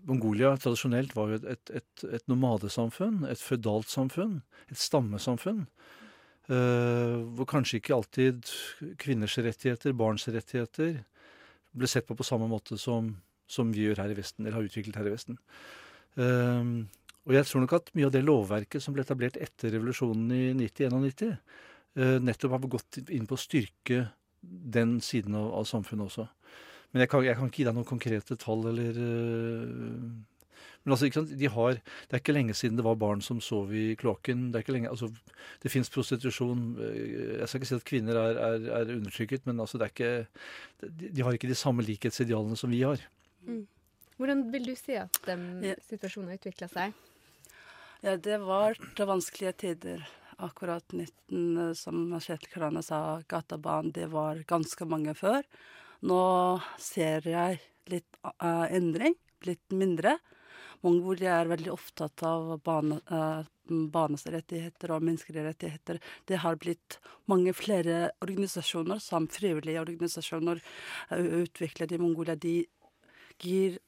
[0.09, 4.39] Mongolia tradisjonelt var jo et, et, et nomadesamfunn, et fødalt samfunn,
[4.73, 5.67] et stammesamfunn.
[6.49, 8.49] hvor kanskje ikke alltid
[8.97, 11.03] kvinners rettigheter, barns rettigheter,
[11.77, 13.11] ble sett på på samme måte som,
[13.45, 15.37] som vi gjør her i Vesten, eller har utviklet her i Vesten.
[17.29, 20.43] Og jeg tror nok at mye av det lovverket som ble etablert etter revolusjonen i
[20.65, 21.35] 1991,
[22.25, 24.07] nettopp har gått inn på å styrke
[24.41, 26.25] den siden av, av samfunnet også.
[26.91, 30.05] Men jeg kan, jeg kan, ikke gi deg noen konkrete tall eller uh,
[30.81, 31.33] Men altså, ikke sant?
[31.37, 34.47] De har, det er ikke lenge siden det var barn som sov i kloakken.
[34.49, 35.11] Det er ikke lenge, altså,
[35.61, 36.63] det fins prostitusjon.
[36.79, 40.87] Jeg skal ikke si at kvinner er, er, er undertrykket, men altså, det er ikke,
[40.87, 43.03] de, de har ikke de samme likhetsidealene som vi har.
[43.45, 43.67] Mm.
[44.19, 45.45] Hvordan vil du si at den
[45.85, 46.97] situasjonen har utvikla seg?
[48.01, 50.09] Ja, det var vanskelige tider.
[50.37, 55.43] Akkurat 19, som Kjetil Krane sa, Gatabanen, det var ganske mange før.
[56.07, 56.21] Nå
[56.79, 57.59] ser jeg
[57.91, 60.15] litt uh, endring, litt mindre.
[60.87, 65.99] Mongolia er veldig opptatt av bane, uh, barnas rettigheter og menneskelige rettigheter.
[66.23, 70.63] Det har blitt mange flere organisasjoner, som frivillige organisasjoner,
[71.11, 72.39] uh, utviklet i Mongolia.
[72.39, 72.61] De
[73.45, 73.79] gir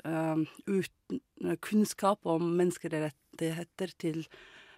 [0.68, 1.20] ut,
[1.66, 4.26] kunnskap om menneskerettigheter til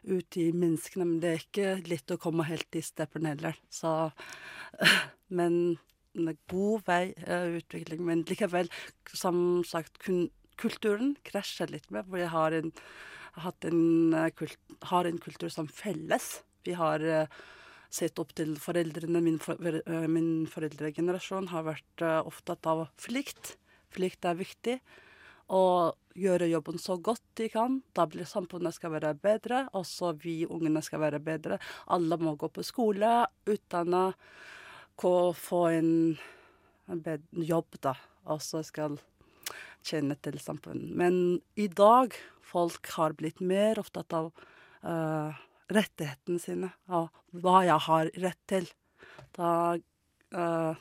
[0.03, 1.07] ut i menneskene.
[1.07, 3.57] Men det er ikke lett å komme helt i steppen heller.
[3.73, 4.11] Så,
[5.39, 5.77] men
[6.51, 8.03] god veiutvikling.
[8.03, 8.69] Uh, men likevel,
[9.13, 10.27] som sagt, kun,
[10.61, 12.07] kulturen krasjer litt med.
[12.09, 12.71] For jeg har en,
[13.71, 13.81] en,
[14.37, 16.35] kult, har en kultur som felles.
[16.67, 17.41] Vi har uh,
[17.93, 19.23] sett opp til foreldrene.
[19.23, 19.59] Min, for,
[20.09, 23.57] min foreldregenerasjon har vært opptatt av flikt.
[23.93, 24.77] Flikt er viktig.
[25.53, 27.81] Og gjøre jobben så godt de kan.
[27.95, 31.59] Da blir samfunnet skal være bedre, også vi ungene skal være bedre.
[31.93, 34.05] Alle må gå på skole, utdanne
[34.99, 36.17] få en,
[36.87, 37.95] en jobb, da,
[38.29, 38.99] og så skal
[39.83, 40.93] tjene til samfunnet.
[40.95, 42.13] Men i dag
[42.45, 44.29] folk har blitt mer opptatt av
[44.85, 45.33] uh,
[45.73, 48.69] rettighetene sine, av hva jeg har rett til.
[49.35, 49.75] Da
[50.35, 50.73] uh,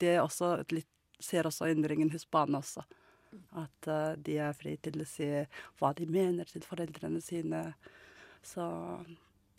[0.00, 0.88] Det også litt,
[1.20, 2.84] ser også endringen hos barna også.
[3.60, 5.28] At uh, de er fri til å si
[5.78, 7.62] hva de mener til foreldrene sine.
[8.42, 8.64] Så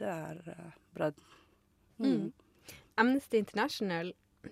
[0.01, 0.41] det er
[0.95, 1.11] bra.
[2.01, 2.07] Mm.
[2.07, 2.31] mm.
[3.01, 4.11] Amnesty International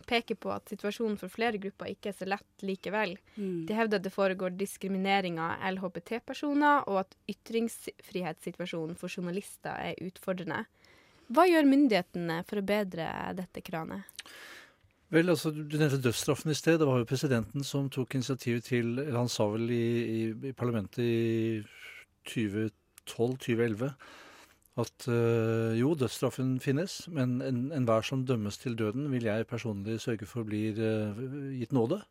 [0.10, 3.16] peker på at situasjonen for flere grupper ikke er så lett likevel.
[3.36, 3.66] Mm.
[3.70, 10.64] De hevder at det foregår diskriminering av LHBT-personer, og at ytringsfrihetssituasjonen for journalister er utfordrende.
[11.30, 14.06] Hva gjør myndighetene for å bedre dette kranet?
[15.10, 16.80] Vel, altså, Du nevnte dødsstraffen i sted.
[16.80, 20.54] Det var jo presidenten som tok initiativet til eller Han sa vel i, i, i
[20.54, 21.62] parlamentet i
[22.30, 23.90] 2012-2011
[24.80, 30.00] at øh, jo, dødsstraffen finnes, men enhver en som dømmes til døden, vil jeg personlig
[30.00, 32.02] sørge for blir øh, gitt nåde.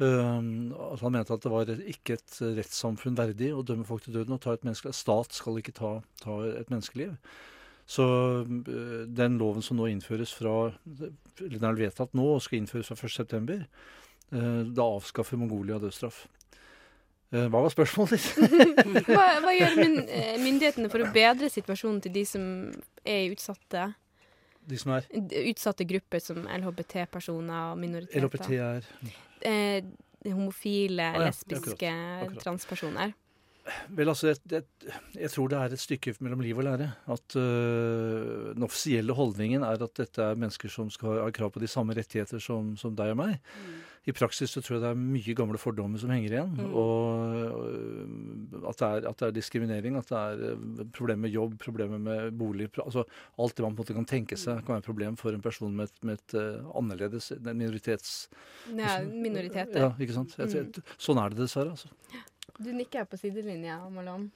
[0.00, 0.40] Uh,
[0.80, 4.32] altså han mente at det var ikke et rettssamfunn verdig å dømme folk til døden
[4.32, 4.94] og ta et menneske.
[4.96, 5.90] Stat skal ikke ta,
[6.22, 7.18] ta et menneskeliv.
[7.90, 8.04] Så
[8.46, 13.10] uh, den loven som nå innføres fra Den er vedtatt nå og skal innføres fra
[13.10, 13.56] 1.9.,
[14.36, 16.28] uh, da avskaffer Mongolia dødsstraff.
[17.30, 19.06] Eh, hva var spørsmålet ditt?
[19.06, 19.76] hva, hva, gjør
[20.42, 22.44] myndighetene for å bedre situasjonen til de som
[23.06, 23.84] er utsatte?
[24.66, 25.06] De som er?
[25.46, 28.26] Utsatte grupper som LHBT-personer og minoriteter.
[28.26, 28.88] LHBT er
[29.46, 29.86] eh,
[30.26, 32.42] homofile, Ah, ja, lesbiske, akkurat, akkurat.
[32.42, 33.14] transpersoner?
[33.96, 36.90] Vel, altså, jeg, jeg, jeg tror det er et stykke mellom liv og lære.
[37.12, 41.62] At øh, Den offisielle holdningen er at dette er mennesker som skal ha krav på
[41.62, 43.38] de samme rettigheter som, som deg og meg.
[44.08, 46.54] I praksis så tror jeg det er mye gamle fordommer som henger igjen.
[46.56, 46.72] Mm.
[46.72, 47.20] Og
[48.60, 51.56] og at det, er, at det er diskriminering, at det er øh, problemer med jobb,
[51.62, 53.04] problemer med bolig altså
[53.38, 55.44] Alt det man på en måte kan tenke seg kan være et problem for en
[55.44, 58.28] person med et, med et uh, annerledes en minoritets...
[58.68, 60.36] Ja, minoritet, Ja, ikke sant?
[60.38, 61.76] Jeg, jeg, sånn er det dessverre.
[61.76, 61.90] altså.
[62.60, 64.28] Du nikker på sidelinja, Malone.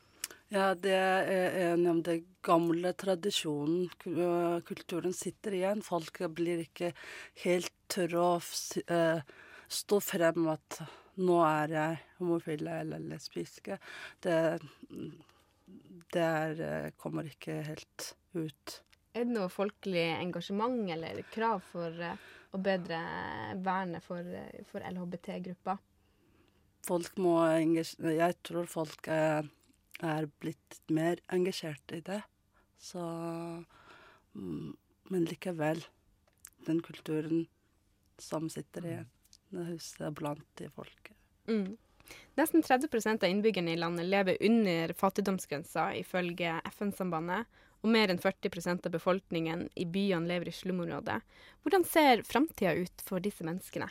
[0.48, 2.14] Ja, det er enig om det
[2.46, 3.90] gamle tradisjonen.
[4.08, 5.82] Øh, Kulturen sitter igjen.
[5.84, 6.94] Folk blir ikke
[7.42, 8.40] helt tørre å
[8.96, 9.20] eh,
[9.68, 10.80] stå frem at
[11.20, 13.76] nå er jeg homofile eller lesbiske.
[14.24, 14.40] Det,
[16.16, 18.80] det er, eh, kommer ikke helt ut.
[19.12, 22.06] Er det noe folkelig engasjement eller krav for
[22.54, 23.04] å bedre
[23.60, 24.32] vernet for,
[24.72, 25.90] for LHBT-grupper?
[26.84, 29.48] Folk må engasjere Jeg tror folk er,
[30.04, 32.20] er blitt mer engasjert i det.
[32.80, 33.00] Så
[34.34, 34.74] mm,
[35.12, 35.84] Men likevel.
[36.66, 37.46] Den kulturen
[38.18, 39.10] som sitter igjen.
[39.50, 41.16] Det huset blant de folket.
[41.48, 41.76] Mm.
[42.38, 47.60] Nesten 30% av innbyggerne i landet lever under fattigdomsgrensa, ifølge FN-sambandet.
[47.84, 51.18] Og mer enn 40% av befolkningen i byene lever i slumområdet.
[51.64, 53.90] Hvordan ser framtida ut for disse menneskene?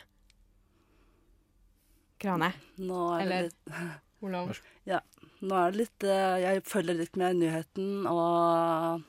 [2.20, 2.52] Krane?
[2.80, 3.74] Nå er det Eller litt
[4.24, 4.52] Olav?
[4.88, 5.00] Ja.
[5.44, 9.02] Nå er det litt eh, Jeg følger litt med nyheten og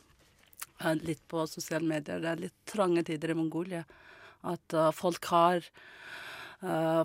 [1.05, 2.19] litt på sosiale medier.
[2.19, 3.85] Det er litt trange tider i Mongolia.
[4.45, 7.03] At eh, folk har eh,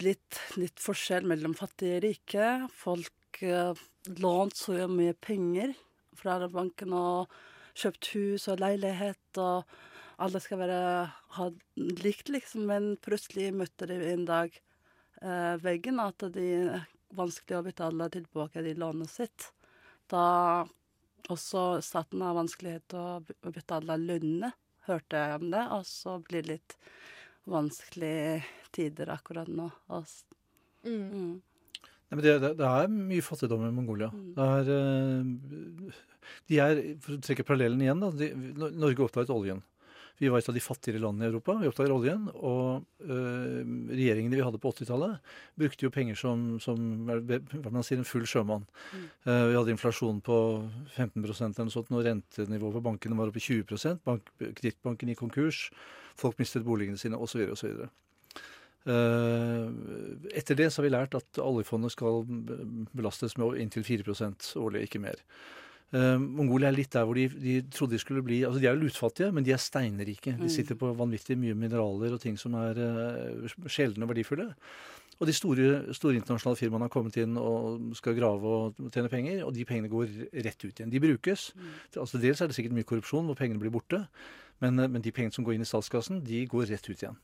[0.00, 2.48] blitt litt forskjell mellom fattige og rike.
[2.76, 3.72] Folk uh,
[4.20, 5.72] lånt så mye penger
[6.18, 7.32] fra banken og
[7.78, 9.40] kjøpt hus og leilighet.
[9.40, 9.64] og
[10.20, 10.80] alle skal være
[11.36, 11.46] ha
[11.76, 14.52] likt, liksom, men plutselig møtte de en dag
[15.60, 16.84] veggen at det er
[17.16, 19.50] vanskelig å betale tilbake de lånet sitt.
[20.10, 20.64] Da
[21.30, 23.20] også staten har vanskelighet å
[23.52, 24.52] betale lønnene,
[24.88, 26.76] hørte jeg om det, og så blir det litt
[27.50, 28.40] vanskelige
[28.74, 29.68] tider akkurat nå.
[29.92, 30.24] Og s-
[30.86, 31.40] mm.
[32.10, 34.08] Nei, men det, det, det er mye fattigdom i Mongolia.
[34.34, 35.98] Det er, eh,
[36.50, 38.08] de er, For å trekke parallellen igjen, da.
[38.10, 39.60] De, Nor- Norge oppdaget oljen.
[40.20, 41.54] Vi var et av de fattigere landene i Europa.
[41.56, 42.26] Vi oppdaget oljen.
[42.36, 48.02] Og øh, regjeringene vi hadde på 80-tallet, brukte jo penger som, som hva man sier,
[48.02, 48.66] en full sjømann.
[48.92, 50.36] Eh, vi hadde inflasjon på
[50.98, 55.22] 15 eller noe sånt, og rentenivået på bankene var oppe i 20 Bank, Kredittbanken gikk
[55.24, 55.62] konkurs.
[56.20, 57.46] Folk mistet boligene sine, osv.
[57.56, 57.88] osv.
[58.88, 59.68] Uh,
[60.32, 62.22] etter det så har vi lært at oljefondet skal
[62.96, 65.20] belastes med inntil 4% årlig, ikke mer.
[65.92, 68.76] Eh, Mongolia er litt der hvor de, de trodde de skulle bli altså De er
[68.76, 70.36] jo lutfattige, men de er steinrike.
[70.38, 70.48] De Mm.
[70.48, 74.54] sitter på vanvittig mye mineraler og ting som er uh, sjeldne og verdifulle.
[75.20, 79.42] Og de store, store internasjonale firmaene har kommet inn og skal grave og tjene penger,
[79.44, 80.06] og de pengene går
[80.46, 80.90] rett ut igjen.
[80.94, 81.50] De brukes.
[81.96, 84.06] Altså Dels er det sikkert mye korrupsjon hvor pengene blir borte,
[84.62, 87.18] men, eh, men de pengene som går inn i statskassen, de går rett ut igjen.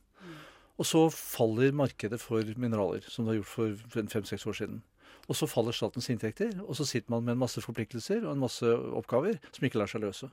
[0.77, 3.73] Og så faller markedet for mineraler, som det har gjort for
[4.11, 4.83] fem-seks år siden.
[5.27, 8.43] Og så faller statens inntekter, og så sitter man med en masse forpliktelser og en
[8.45, 10.29] masse oppgaver som ikke lar seg løse.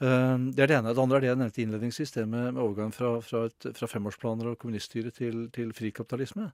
[0.00, 0.94] Eh, Det er det ene.
[0.94, 3.86] Det andre er det jeg nevnte innledningsvis, det med, med overgang fra, fra, et, fra
[3.90, 6.52] femårsplaner og kommuniststyre til, til frikapitalisme.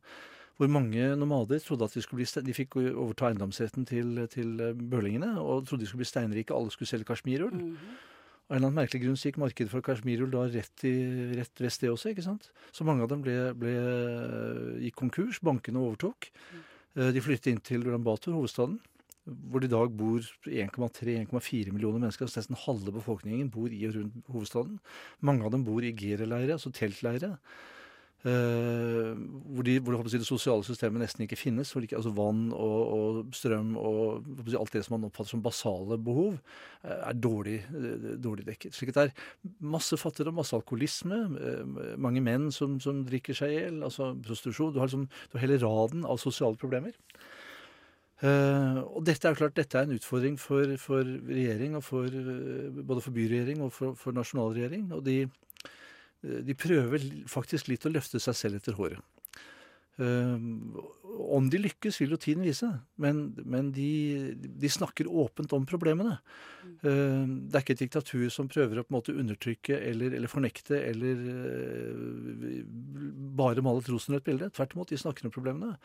[0.57, 4.75] Hvor mange nomader trodde at de skulle bli De fikk overta eiendomsretten til, til eh,
[4.75, 6.55] bølingene og trodde de skulle bli steinrike.
[6.55, 7.55] Alle skulle selge kasjmirull.
[8.45, 10.95] Av en eller annen merkelig grunn så gikk markedet for kasjmirull da rett, i,
[11.39, 12.11] rett vest, det også.
[12.13, 12.51] ikke sant?
[12.77, 13.73] Så mange av dem ble, ble,
[14.85, 15.41] gikk konkurs.
[15.41, 16.29] Bankene overtok.
[16.29, 18.05] Eh, De flyttet inn til Ulan
[18.37, 18.77] hovedstaden,
[19.25, 22.29] hvor det i dag bor 1,3-1,4 millioner mennesker.
[22.29, 24.77] altså Nesten halve befolkningen bor i og rundt hovedstaden.
[25.25, 27.39] Mange av dem bor i gere-leire, altså teltleire.
[28.25, 29.11] Eh,
[29.55, 31.71] hvor, de, hvor si, det sosiale systemet nesten ikke finnes.
[31.73, 34.25] Hvor det ikke, altså vann og, og strøm og
[34.61, 36.39] alt det som man oppfatter som basale behov,
[36.83, 38.77] eh, er dårlig, eh, dårlig dekket.
[38.77, 41.21] Slik at det er masse fattigdom, masse alkoholisme,
[42.01, 44.75] mange menn som, som drikker seg i hjel, altså prostitusjon.
[44.75, 46.97] Du har, liksom, du har hele raden av sosiale problemer.
[48.25, 52.07] Uh, og dette er jo klart, dette er en utfordring for, for regjering, og for,
[52.09, 54.87] både for byregjering og for, for nasjonalregjering.
[54.97, 55.17] Og de,
[56.25, 59.03] de prøver faktisk litt å løfte seg selv etter håret.
[60.03, 60.39] Eh,
[61.15, 62.67] om de lykkes, vil jo tiden vise,
[63.01, 66.17] men, men de, de snakker åpent om problemene.
[66.65, 70.33] Eh, det er ikke et diktatur som prøver å på en måte undertrykke eller, eller
[70.33, 72.61] fornekte eller eh,
[73.39, 74.51] bare male et rosenrødt bilde.
[74.57, 75.77] Tvert imot, de snakker om problemene.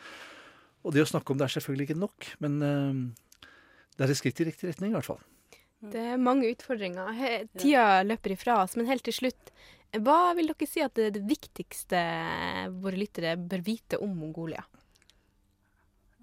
[0.82, 3.50] Og det å snakke om det er selvfølgelig ikke nok, men eh,
[3.98, 5.22] det er et skritt i riktig retning i hvert fall.
[5.80, 7.14] Det er mange utfordringer.
[7.16, 9.54] He, tida løper ifra oss, men helt til slutt.
[9.98, 12.00] Hva vil dere si at det er det viktigste
[12.84, 14.62] våre lyttere bør vite om Mongolia?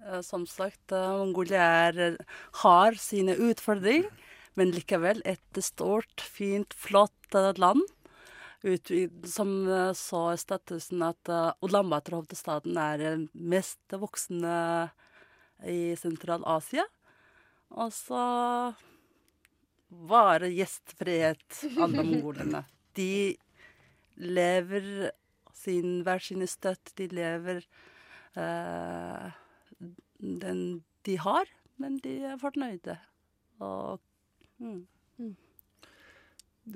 [0.07, 2.17] Eh, Som sagt, eh, Mongolia er,
[2.63, 4.07] har sine utfordringer,
[4.55, 7.83] men likevel et stort, fint, flott eh, land.
[8.63, 8.89] Ut,
[9.29, 9.49] som
[9.93, 11.29] så statusen at
[11.61, 14.89] Ulaanbaatar, hovedstaden, er den mest voksne
[15.61, 16.87] i Sentral-Asia.
[17.77, 18.23] Og så
[20.09, 22.63] var gjestfrihet, alle mongolene.
[22.97, 23.37] De
[24.17, 25.11] lever
[25.55, 26.93] sin, hver sine støtt.
[26.97, 27.63] De lever
[28.37, 29.31] eh,
[30.19, 30.61] den
[31.07, 31.49] de har,
[31.79, 32.97] men de er fornøyde.
[33.63, 33.99] Og
[34.59, 34.85] mm.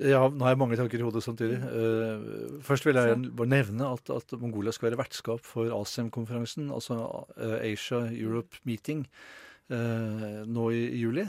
[0.00, 1.58] Ja, nå har jeg mange tanker i hodet samtidig.
[1.68, 6.96] Uh, først vil jeg bare nevne at, at, Mongolia skal være vertskap for ASEM-konferansen, altså
[7.36, 9.04] uh, Asia Europe Meeting,
[9.68, 11.26] uh, nå i, i juli.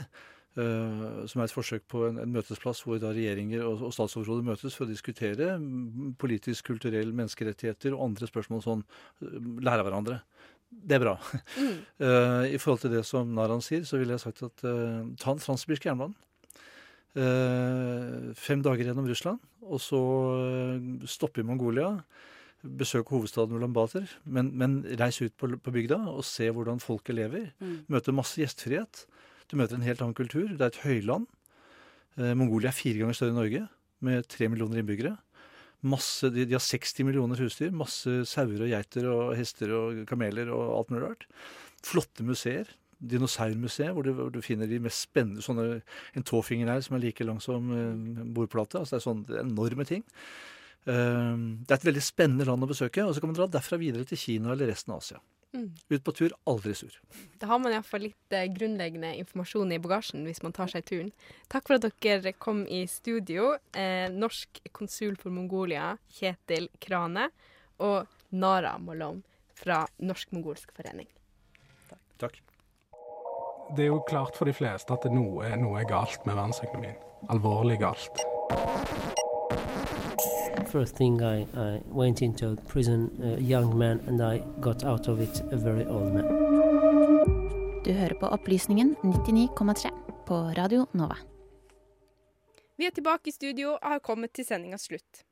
[0.54, 4.76] Som er et forsøk på en, en møtesplass hvor da regjeringer og, og statsoverhoder møtes
[4.78, 5.56] for å diskutere
[6.22, 8.84] politisk, kulturell, menneskerettigheter og andre spørsmål sånn.
[9.18, 10.20] Lære av hverandre.
[10.70, 11.16] Det er bra.
[11.58, 11.74] Mm.
[12.54, 15.90] I forhold til det som Naran sier, så ville jeg sagt at ta den transsibirske
[15.90, 16.14] jernbanen.
[17.14, 19.98] Uh, fem dager gjennom Russland, og så
[20.34, 21.92] uh, stoppe i Mongolia.
[22.64, 27.50] Besøke hovedstaden Ulan-Bator, men, men reis ut på, på, bygda og se hvordan folket lever.
[27.60, 27.74] Mm.
[27.92, 29.04] Møte masse gjestfrihet.
[29.50, 30.48] Du møter en helt annen kultur.
[30.50, 31.28] Det er et høyland.
[32.18, 33.64] Uh, Mongolia er fire ganger større enn Norge,
[34.04, 35.16] med tre millioner innbyggere.
[35.84, 37.74] Masse, de, de, har 60 millioner husdyr.
[37.76, 41.28] Masse sauer og geiter og hester og kameler og alt mulig rart.
[41.84, 42.70] Flotte museer
[43.04, 45.82] dinosaurmuseet, hvor, hvor, du finner de mest spennende sånne,
[46.16, 48.80] En tåfinger her som er like lang som uh, bordplate.
[48.80, 50.04] altså Det er sånne enorme ting.
[50.86, 53.04] Uh, det er et veldig spennende land å besøke.
[53.04, 55.20] Og så kan man dra derfra videre til Kina eller resten av Asia.
[55.54, 55.68] Mm.
[55.88, 56.94] Ut på tur, aldri sur.
[57.38, 61.12] Da har man iallfall litt eh, grunnleggende informasjon i bagasjen hvis man tar seg turen.
[61.52, 63.54] Takk for at dere kom i studio.
[63.72, 67.28] Eh, norsk konsul for Mongolia, Kjetil Krane,
[67.84, 69.22] og Nara Malone
[69.54, 71.06] fra Norsk-mongolsk forening.
[71.86, 72.02] Takk.
[72.26, 72.42] Takk
[73.76, 76.98] det er jo klart for de fleste at noe, noe er galt med verdensøkonomien.
[77.32, 78.22] Alvorlig galt.
[80.62, 85.20] First thing I, I went into prison, a young man, and I got out of
[85.20, 86.24] it a very old man.
[87.84, 89.90] Du hører på Opplysningen 99,3
[90.26, 91.16] på Radio Nova.
[92.76, 95.24] Vi er tilbake i studio og har kommet til sendingas slutt.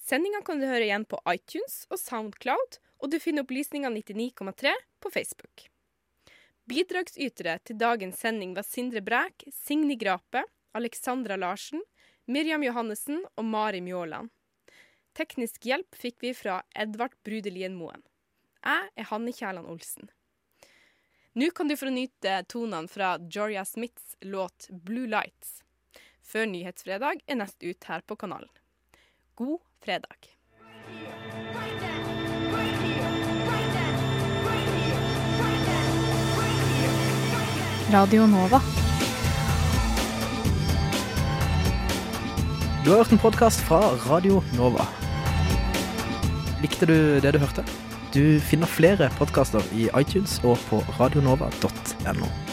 [0.00, 5.12] Sendinga kan du høre igjen på iTunes og Soundcloud, og du finner Opplysninga 99,3 på
[5.12, 5.68] Facebook.
[6.70, 10.44] Bidragsytere til dagens sending var Sindre Bræk, Signe Grape,
[10.74, 11.82] Alexandra Larsen,
[12.26, 14.30] Miriam Johannessen og Mari Mjåland.
[15.16, 18.02] Teknisk hjelp fikk vi fra Edvard Brudelien Moen.
[18.62, 20.10] Jeg er Hanne Kjærland Olsen.
[21.34, 25.62] Nå kan du få nyte tonene fra Joria Smiths låt 'Blue Lights'.
[26.22, 28.50] Før Nyhetsfredag er nest ut her på kanalen.
[29.34, 30.30] God fredag.
[37.90, 38.60] Radio Nova.
[42.84, 44.99] Du har hørt en podkast fra Radio Nova.
[46.60, 47.64] Likte du det du hørte?
[48.12, 52.49] Du finner flere podkaster i iTunes og på radionova.no.